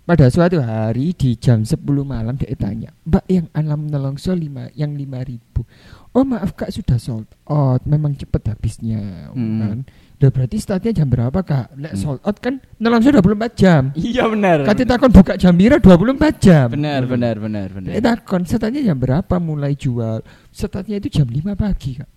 [0.06, 4.94] Pada suatu hari di jam 10 malam dia tanya, Mbak yang alam nelongso lima, yang
[4.94, 5.66] lima ribu.
[6.14, 9.34] Oh maaf kak sudah sold out, memang cepet habisnya.
[9.34, 9.58] Hmm.
[9.62, 9.80] Kan?
[10.16, 11.76] Udah berarti startnya jam berapa kak?
[11.76, 12.00] Nek Hmm.
[12.00, 13.92] sold out kan nelongso 24 jam.
[14.00, 14.64] Iya benar.
[14.64, 16.72] Kati takon buka jam pira 24 jam.
[16.72, 17.92] Benar benar benar benar.
[17.92, 20.24] Nek takon startnya jam berapa mulai jual?
[20.56, 22.08] Startnya itu jam 5 pagi kak.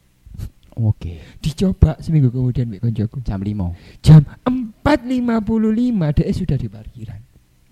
[0.79, 1.19] Oke.
[1.43, 3.19] Dicoba seminggu kemudian Mbak Konjoku.
[3.27, 3.75] Jam 5.
[3.99, 7.21] Jam 4.55 dia sudah di parkiran.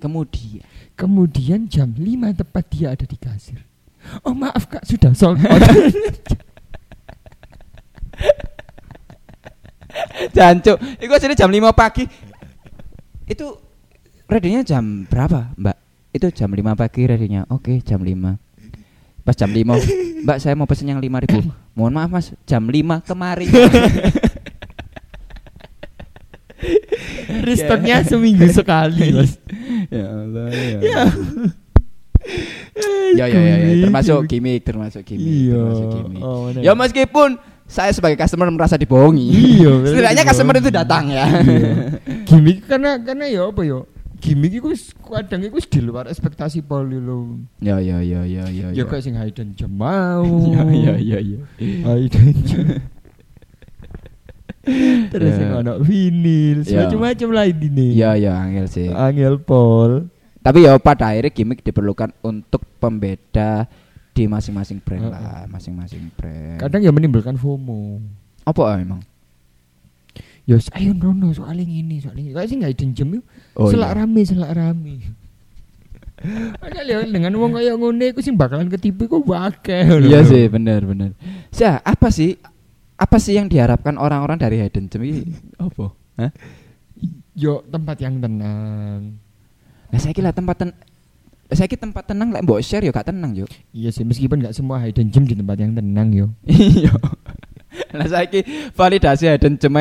[0.02, 0.60] Kemudian
[0.98, 2.02] Kemudian jam 5
[2.34, 3.62] tepat dia ada di kasir.
[4.26, 5.62] Oh maaf kak sudah sold out.
[10.36, 12.04] Jancuk, iku asli jam 5 pagi.
[13.26, 13.58] Itu
[14.26, 15.76] ready-nya jam berapa, Mbak?
[16.14, 17.44] Itu jam 5 pagi ready-nya.
[17.50, 19.24] Oke, jam 5.
[19.26, 21.50] Pas jam 5, Mbak saya mau pesen yang 5000.
[21.74, 23.50] Mohon maaf Mas, jam 5 kemarin.
[27.46, 29.36] Restocknya seminggu sekali mas.
[29.92, 30.78] ya Allah ya.
[30.80, 31.02] Ya.
[33.14, 33.74] Ya ya ya, ya.
[33.86, 35.54] termasuk gimmick, termasuk gimmick, Iya.
[35.62, 36.22] termasuk gimmick.
[36.26, 36.50] Oh.
[36.58, 39.26] Ya meskipun saya sebagai customer merasa dibohongi.
[39.26, 41.26] Iya, Setidaknya customer itu datang ya.
[41.42, 41.72] Iya.
[42.30, 43.82] Gimik karena karena ya apa ya?
[44.16, 44.70] Gimik itu
[45.04, 47.36] kadang itu di luar ekspektasi poli lo.
[47.60, 48.72] Ya ya ya ya ya.
[48.72, 50.24] Ya kayak sing hidden gem mau.
[50.56, 51.40] Ya ya ya ya.
[52.08, 52.80] Gem.
[55.06, 55.42] Terus Ya.
[55.46, 56.82] yang ono vinil, Ya.
[56.86, 57.86] macam-macam lah ini.
[57.94, 58.90] Ya ya angel sih.
[58.90, 60.10] Angel Pol.
[60.42, 63.66] Tapi ya pada akhirnya gimmick diperlukan untuk pembeda
[64.16, 66.56] di masing-masing brand lah, masing-masing brand.
[66.56, 68.00] Kadang ya menimbulkan FOMO.
[68.48, 69.02] apa emang?
[70.46, 72.32] Ya ayo nono soalnya ini soalnya ini.
[72.32, 73.24] Kayak sih nggak hidden gem yuk.
[73.58, 73.98] Oh, selak iya.
[74.00, 74.96] rame, selak rame.
[76.62, 79.84] Padahal ya dengan wong kaya ngene iku sing bakalan ketipu wakeh.
[80.00, 80.06] lho.
[80.06, 81.12] Iya sih, benar benar.
[81.50, 82.38] Sya, apa sih
[82.96, 85.34] apa sih yang diharapkan orang-orang dari hidden gem ini?
[85.58, 85.92] Apa?
[86.22, 86.30] Hah?
[87.36, 89.18] Yo tempat yang tenang.
[89.90, 90.70] Nah, saya kira tempat ten
[91.52, 93.50] saya kira tempat tenang lek mbok share ya gak tenang, Juk.
[93.78, 96.26] Iya sih meskipun nggak semua hidden gem di tempat yang tenang yo.
[96.42, 96.94] Iya.
[97.98, 99.76] Lah saiki validasi hidden gem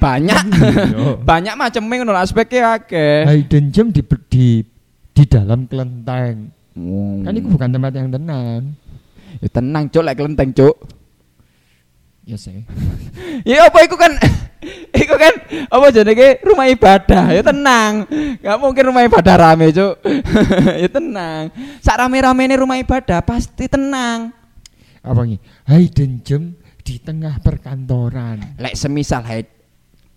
[0.00, 0.44] banyak.
[0.48, 1.20] Iya.
[1.30, 3.28] banyak macamnya ngono lah, aspeknya akeh.
[3.28, 4.46] hidden gem di di
[5.12, 6.48] di dalam kelenteng.
[6.72, 7.20] Hmm.
[7.28, 8.72] Kan itu bukan tempat yang tenang.
[9.40, 10.76] Ya tenang, Cuk, lek kelenteng, Cuk.
[12.22, 12.62] Ya sih.
[13.48, 14.14] Ya apa iku kan
[15.02, 15.34] Iku kan
[15.66, 18.06] apa jenenge rumah ibadah ya tenang.
[18.38, 19.98] Gak mungkin rumah ibadah rame, Cuk.
[20.82, 21.50] ya tenang.
[21.82, 24.30] Sak rame-ramene rumah ibadah pasti tenang.
[25.02, 25.42] Apa nih?
[25.66, 26.54] Hidden gem
[26.86, 28.54] di tengah perkantoran.
[28.62, 29.50] Lek semisal haid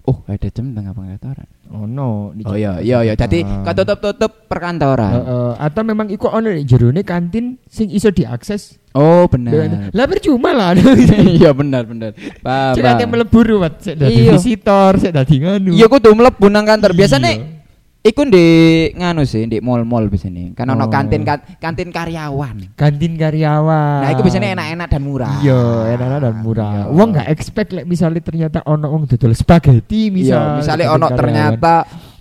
[0.05, 1.49] Oh, ada jam tengah pengaturan.
[1.67, 3.65] Ono di Oh iya iya iya dadi Ah.
[3.65, 5.13] ketutup-tutup perkantoran.
[5.17, 8.77] Heeh, atau memang iku ono di jerone kantin sing iso diakses.
[8.91, 9.91] Oh benar.
[9.91, 10.71] Lah percuma lah.
[11.35, 12.15] Iya benar benar.
[12.39, 12.73] Paham.
[12.75, 14.31] Cek mlebu ruwet sik dadi Iya.
[14.33, 15.71] visitor, sik dadi nganu.
[15.73, 16.93] Iya kudu mlebu nang kantor.
[16.93, 17.54] Biasane Iya.
[18.05, 18.47] Iku di
[18.93, 20.53] nganu sih di mall-mall biasanya.
[20.53, 20.91] Kan ono Oh.
[20.93, 22.77] kantin kan- kantin karyawan.
[22.77, 24.05] kantin karyawan.
[24.05, 25.33] Nah, itu biasanya enak-enak dan murah.
[25.41, 25.61] Iya,
[25.97, 26.73] enak dan murah.
[26.85, 26.93] Iya.
[26.93, 30.61] Wong nggak expect lek misalnya ternyata ono wong dodol spaghetti misal.
[30.61, 31.17] misalnya kantin ono karyawan.
[31.17, 31.73] ternyata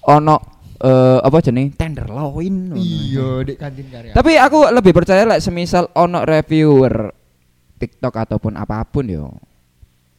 [0.08, 0.36] ono
[0.80, 2.56] eh apa jeneng tenderloin.
[2.72, 4.16] Iya, di kantin karyawan.
[4.16, 7.12] Tapi aku lebih percaya lah semisal ono reviewer
[7.76, 9.28] TikTok ataupun apa pun yo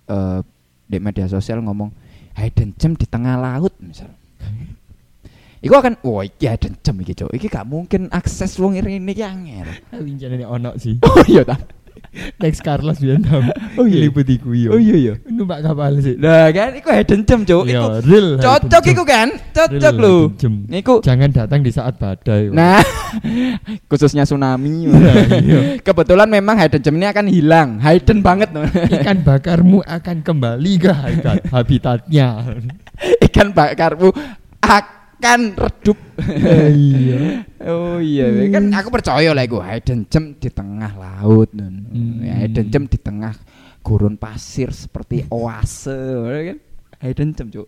[0.05, 0.39] eh
[0.85, 1.89] di media sosial ngomong
[2.37, 4.13] hidden gem di tengah laut misal.
[5.65, 9.25] Iku akan, wah iki hidden gem iki cok, iki gak mungkin akses wong ini iki
[9.25, 9.65] angel.
[9.97, 11.01] Winjane ono sih.
[11.09, 11.57] Oh iya ta.
[12.39, 13.51] Next Carlos Vietnam.
[13.75, 14.07] Oh iya.
[14.07, 14.77] Liput iku yo.
[14.77, 15.13] Oh iya iya.
[15.27, 16.15] Numpak kapal sih.
[16.15, 18.27] Nah kan, iku hidden gem cok, iku Iya, real.
[18.39, 20.15] cocok iku kan, cocok lho.
[20.39, 20.53] gem.
[20.69, 22.53] Iku, Jangan datang di saat badai.
[22.53, 22.79] Nah
[23.91, 24.87] khususnya tsunami.
[24.87, 25.59] Nah, iya.
[25.81, 28.53] Kebetulan memang hidden gem ini akan hilang, hidden banget.
[29.01, 32.27] Ikan bakarmu akan kembali ke habitat habitatnya.
[33.27, 34.13] ikan bakarmu
[34.63, 34.94] akan
[35.55, 35.99] redup.
[36.71, 37.43] iya.
[37.65, 41.49] oh iya, kan aku percaya lah iku hidden gem di tengah laut.
[41.55, 41.75] Nun.
[41.91, 42.19] Hmm.
[42.23, 43.35] Ya, hidden gem di tengah
[43.85, 45.99] gurun pasir seperti oase,
[46.53, 46.57] kan?
[47.05, 47.67] Hidden gem, Cuk.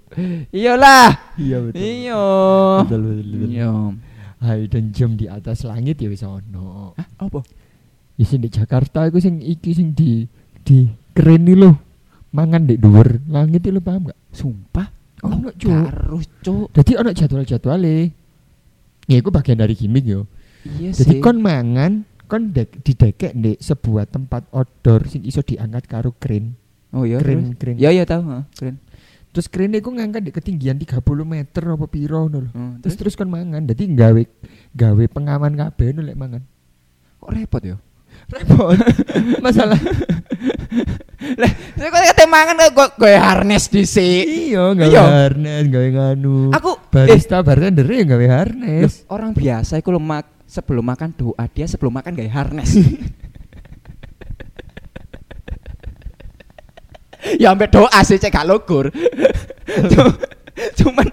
[0.56, 1.38] Iyalah.
[1.38, 1.80] Iya betul.
[1.80, 2.24] Iya.
[2.84, 3.50] Betul, betul, betul.
[3.52, 3.72] Iya.
[4.38, 6.94] Hidden gem di atas langit ya wis ono.
[6.98, 7.42] Hah, apa?
[8.18, 10.26] Ya sing di Jakarta iku sing iki sing di
[10.62, 11.72] di keren lho.
[12.34, 14.20] Mangan di dhuwur langit iki lho paham gak?
[14.34, 14.88] Sumpah.
[15.24, 15.72] Ono, Cuk.
[15.72, 16.68] Harus, Cuk.
[16.72, 17.98] Jadi ono jadwal-jadwale.
[19.08, 20.28] Ya itu bagian dari gimmick yo.
[20.68, 21.24] Iya Jadi sih.
[21.24, 26.54] kon mangan, kon dek, didekek di sebuah tempat outdoor sing iso diangkat karo keren.
[26.92, 27.18] Oh iya.
[27.18, 27.58] Keren, terus?
[27.58, 27.76] keren.
[27.78, 28.76] Iya iya tahu, heeh, keren.
[29.28, 32.52] Terus keren iku ngangkat di ketinggian 30 meter apa piro ngono lho.
[32.52, 33.64] Hmm, Terus terus kon mangan.
[33.64, 34.22] Dadi gawe
[34.74, 36.42] gawe pengaman kabeh lek mangan.
[37.18, 37.78] kok repot ya?
[38.28, 38.76] Repot.
[39.46, 39.78] Masalah
[41.18, 44.26] Saya kok kate mangan kok gue harness dhisik.
[44.26, 45.02] iya gawe Iya.
[45.02, 46.54] harness, gawe nganu.
[46.54, 49.02] Aku eh barista bartender ya gawe Loh, harness.
[49.10, 52.78] orang biasa iku lho mak sebelum makan doa dia sebelum makan gaya harness.
[57.42, 58.94] ya sampai doa sih cek gak logur.
[60.74, 61.08] Cuma- Cuman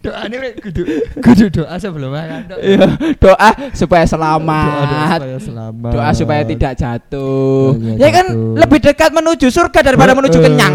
[0.00, 0.82] Doane wek kudu
[1.20, 2.48] kudu doa sebelum makan.
[2.48, 2.58] Dok.
[2.58, 2.86] ya,
[3.18, 5.18] doa supaya Doa, doa selamat.
[5.20, 5.92] supaya selamat.
[5.92, 7.76] Doa supaya tidak jatuh.
[7.76, 8.54] Doa Ya kan jatuh.
[8.56, 10.74] lebih dekat menuju surga daripada menuju Eh, kenyang.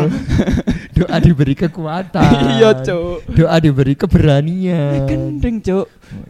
[1.01, 2.33] Doa diberi kekuatan.
[2.61, 3.25] Iya, Cuk.
[3.33, 5.09] Doa diberi keberanian.
[5.09, 5.87] Gendeng, Cuk.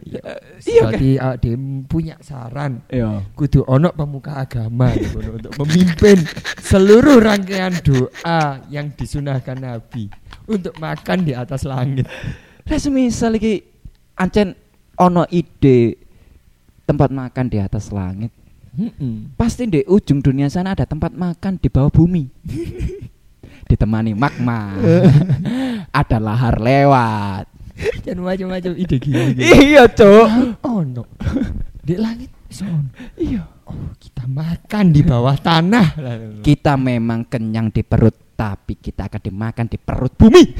[0.08, 0.22] Iya.
[0.62, 0.90] Iya kan?
[0.94, 3.26] Berarti Adim punya saran Iya.
[3.34, 4.94] kudu ono pemuka agama
[5.36, 6.22] untuk memimpin
[6.62, 10.06] seluruh rangkaian doa yang disunahkan Nabi
[10.46, 12.06] untuk makan di atas langit.
[12.62, 13.58] Lah semisal iki
[14.14, 14.54] ancen
[14.94, 15.98] ono ide
[16.86, 18.30] tempat makan di atas langit.
[19.36, 22.24] Pasti di ujung dunia sana ada tempat makan di bawah bumi.
[23.72, 24.76] Ditemani magma.
[26.04, 27.48] ada lahar lewat.
[28.04, 29.40] Dan macam-macam ide gini.
[29.72, 30.60] Iya, Cuk.
[30.60, 31.08] Ono
[31.80, 32.28] di langit
[32.60, 32.92] ono.
[33.16, 33.42] Iya.
[33.64, 35.96] Oh, kita makan di bawah tanah.
[36.44, 40.44] Kita memang kenyang di perut, tapi kita akan dimakan di perut bumi.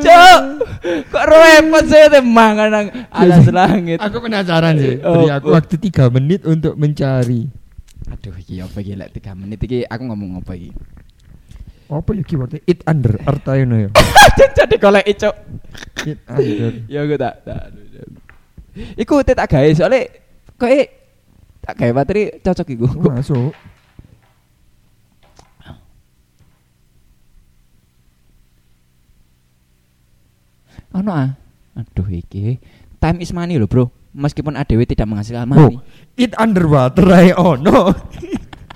[0.00, 0.40] Cuk,
[0.82, 3.98] kok repot sih teh mangan nang alas langit.
[4.00, 4.96] Aku penasaran sih.
[5.04, 5.54] Oh, Beri aku oh.
[5.56, 7.48] waktu tiga menit untuk mencari.
[8.10, 10.72] Aduh, iki apa iki lek 3 menit iki aku ngomong apa iki?
[11.90, 12.60] Apa ya keywordnya?
[12.66, 13.90] It under artinya ya.
[14.58, 15.34] Jadi golek cuk.
[16.06, 16.72] It under.
[16.92, 17.62] Ya aku tak tak.
[18.96, 20.06] Iku tak gawe soalnya
[20.54, 20.70] kok
[21.60, 22.86] tak gawe materi cocok iku.
[22.88, 23.52] Oh, masuk.
[30.92, 31.30] Ono ah.
[31.74, 32.58] Aduh iki.
[32.98, 33.88] Time is money loh, Bro.
[34.10, 35.78] Meskipun ADW tidak menghasilkan Oh, money.
[36.18, 37.94] it underwater ae ono.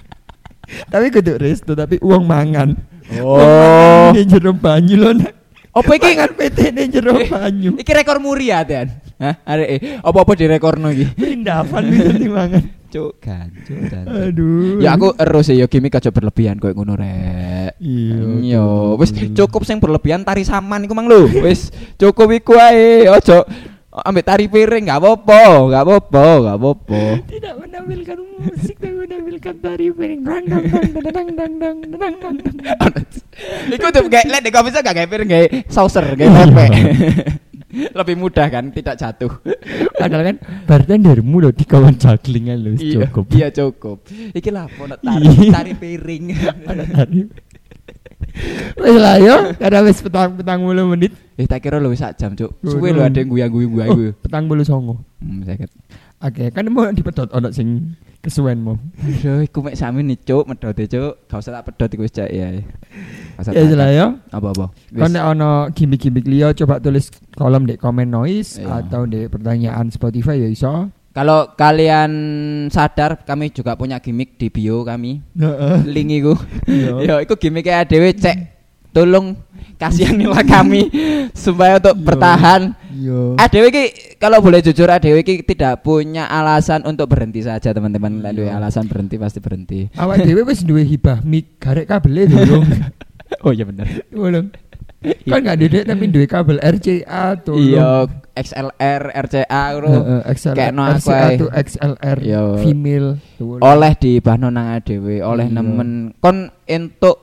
[0.93, 2.79] tapi kudu resto tapi uang mangan.
[3.19, 4.15] Oh.
[4.15, 5.11] Di jero banyu lho.
[5.19, 5.33] Nak.
[5.75, 6.07] Apa iki?
[6.15, 7.75] Mangan PT di jero Eh, banyu.
[7.75, 8.95] Iki rekor muri ya, Dan.
[9.19, 9.35] Hah?
[9.43, 11.07] Arek eh, apa-apa direkorno iki?
[11.13, 12.63] Pindahan bisa dimangan.
[12.95, 14.07] Cuk, kan, cuk, kan.
[14.07, 14.79] Aduh.
[14.79, 17.75] Ya aku erus ya gimmick aja berlebihan koyo ngono rek.
[17.83, 18.23] Iya.
[18.39, 21.27] Iya, wis cukup sing berlebihan tari saman iku mang lho.
[21.43, 23.43] Wis cukup iku ae, ojo
[23.91, 25.43] ambek tari piring gak apa-apa,
[25.75, 27.03] gak apa-apa, gak apa-apa.
[27.27, 30.21] Tidak menampilkan musik tapi menampilkan tari piring.
[30.23, 32.95] Dang dang dang dang dang dang dang dang dang dang.
[33.75, 36.71] Iku tuh kayak lek nek bisa gak kayak piring kayak saucer kayak pempek.
[37.99, 39.33] Lebih mudah kan, tidak jatuh.
[40.01, 43.25] Padahal kan bartendermu loh di kawan lho wis Iya, cukup.
[43.31, 43.99] Iya cukup.
[44.33, 45.51] Iki lah mau tari, Iya.
[45.53, 46.25] tari piring.
[48.75, 51.15] Wis lah yo, karena wis petang petang mulu menit.
[51.35, 52.51] eh tak kira lu sak jam, Cuk.
[52.63, 54.11] Oh, Suwe lu ada yang guyang-guyang gua Oh, gue.
[54.15, 55.03] petang bulu songo.
[55.19, 55.71] Hmm, sakit.
[56.23, 57.95] Oke, kan mau dipedot ono sing
[58.25, 58.81] kesuwen mau.
[59.05, 61.29] Aduh, iku mek sami nih, Cuk, medot e, Cuk.
[61.29, 62.49] Gak usah tak pedot iku wis cak ya.
[63.53, 64.07] Ya lah yo.
[64.33, 64.73] Apa-apa.
[64.89, 68.81] Kan nek ono gimmick-gimmick liya coba tulis kolom di komen noise Iya.
[68.81, 70.89] atau di pertanyaan Spotify ya iso.
[71.15, 72.11] Kalau kalian
[72.75, 75.23] sadar kami juga punya gimmick di bio kami.
[75.39, 75.77] Heeh.
[75.87, 76.35] Link iku.
[76.67, 76.93] Iya.
[77.07, 78.37] Yo, iku gimmicknya ADW cek.
[78.91, 79.35] Tolong
[79.85, 80.89] kasihanilah kami
[81.37, 82.03] supaya untuk Iya.
[82.03, 82.63] bertahan.
[82.95, 83.35] Yo.
[83.37, 83.85] ADW ki
[84.17, 88.23] kalau boleh jujur ADW ki tidak punya alasan untuk berhenti saja teman-teman.
[88.31, 88.57] Duwe Iya.
[88.57, 89.91] alasan berhenti pasti berhenti.
[89.93, 92.65] Awak dhewe wis duwe hibah mic garek kabel durung.
[93.41, 93.85] Oh iya benar.
[94.09, 94.53] Durung.
[95.27, 97.59] Kan enggak dedek tapi duwe kabel RCA tuh.
[97.59, 99.89] Iya, XLR, RCA ngono.
[99.91, 102.43] Heeh, XLR, Kayak no RCA tuh XLR Yo.
[102.59, 103.09] female.
[103.37, 103.61] tuh.
[103.61, 105.55] Oleh di bahno nang ADW, oleh Iya.
[105.55, 107.21] nemen kon entuk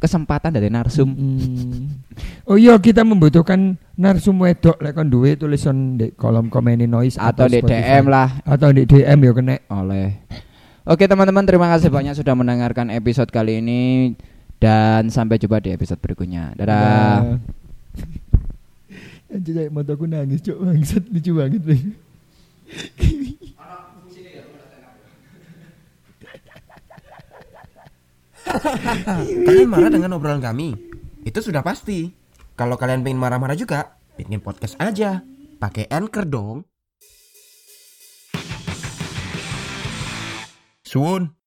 [0.00, 1.12] kesempatan dari narsum.
[1.12, 2.00] Mm.
[2.48, 7.46] Oh iya kita membutuhkan narsum wedok lek kon duwe tulisan di kolom komen noise atau
[7.46, 8.00] di Spotify.
[8.00, 9.56] DM lah atau di DM ya kena.
[9.68, 10.16] oleh
[10.88, 14.16] Oke teman-teman terima kasih banyak sudah mendengarkan episode kali ini
[14.56, 16.56] dan sampai jumpa di episode berikutnya.
[16.56, 17.36] Dadah.
[19.30, 21.62] Anjir kayak mataku nangis cok bangsat lucu banget
[29.46, 30.74] Kalian marah dengan obrolan kami?
[31.24, 32.10] Itu sudah pasti.
[32.58, 35.24] Kalau kalian pengen marah-marah juga, bikin podcast aja.
[35.60, 36.58] Pakai Anchor dong.
[40.84, 41.39] Sun.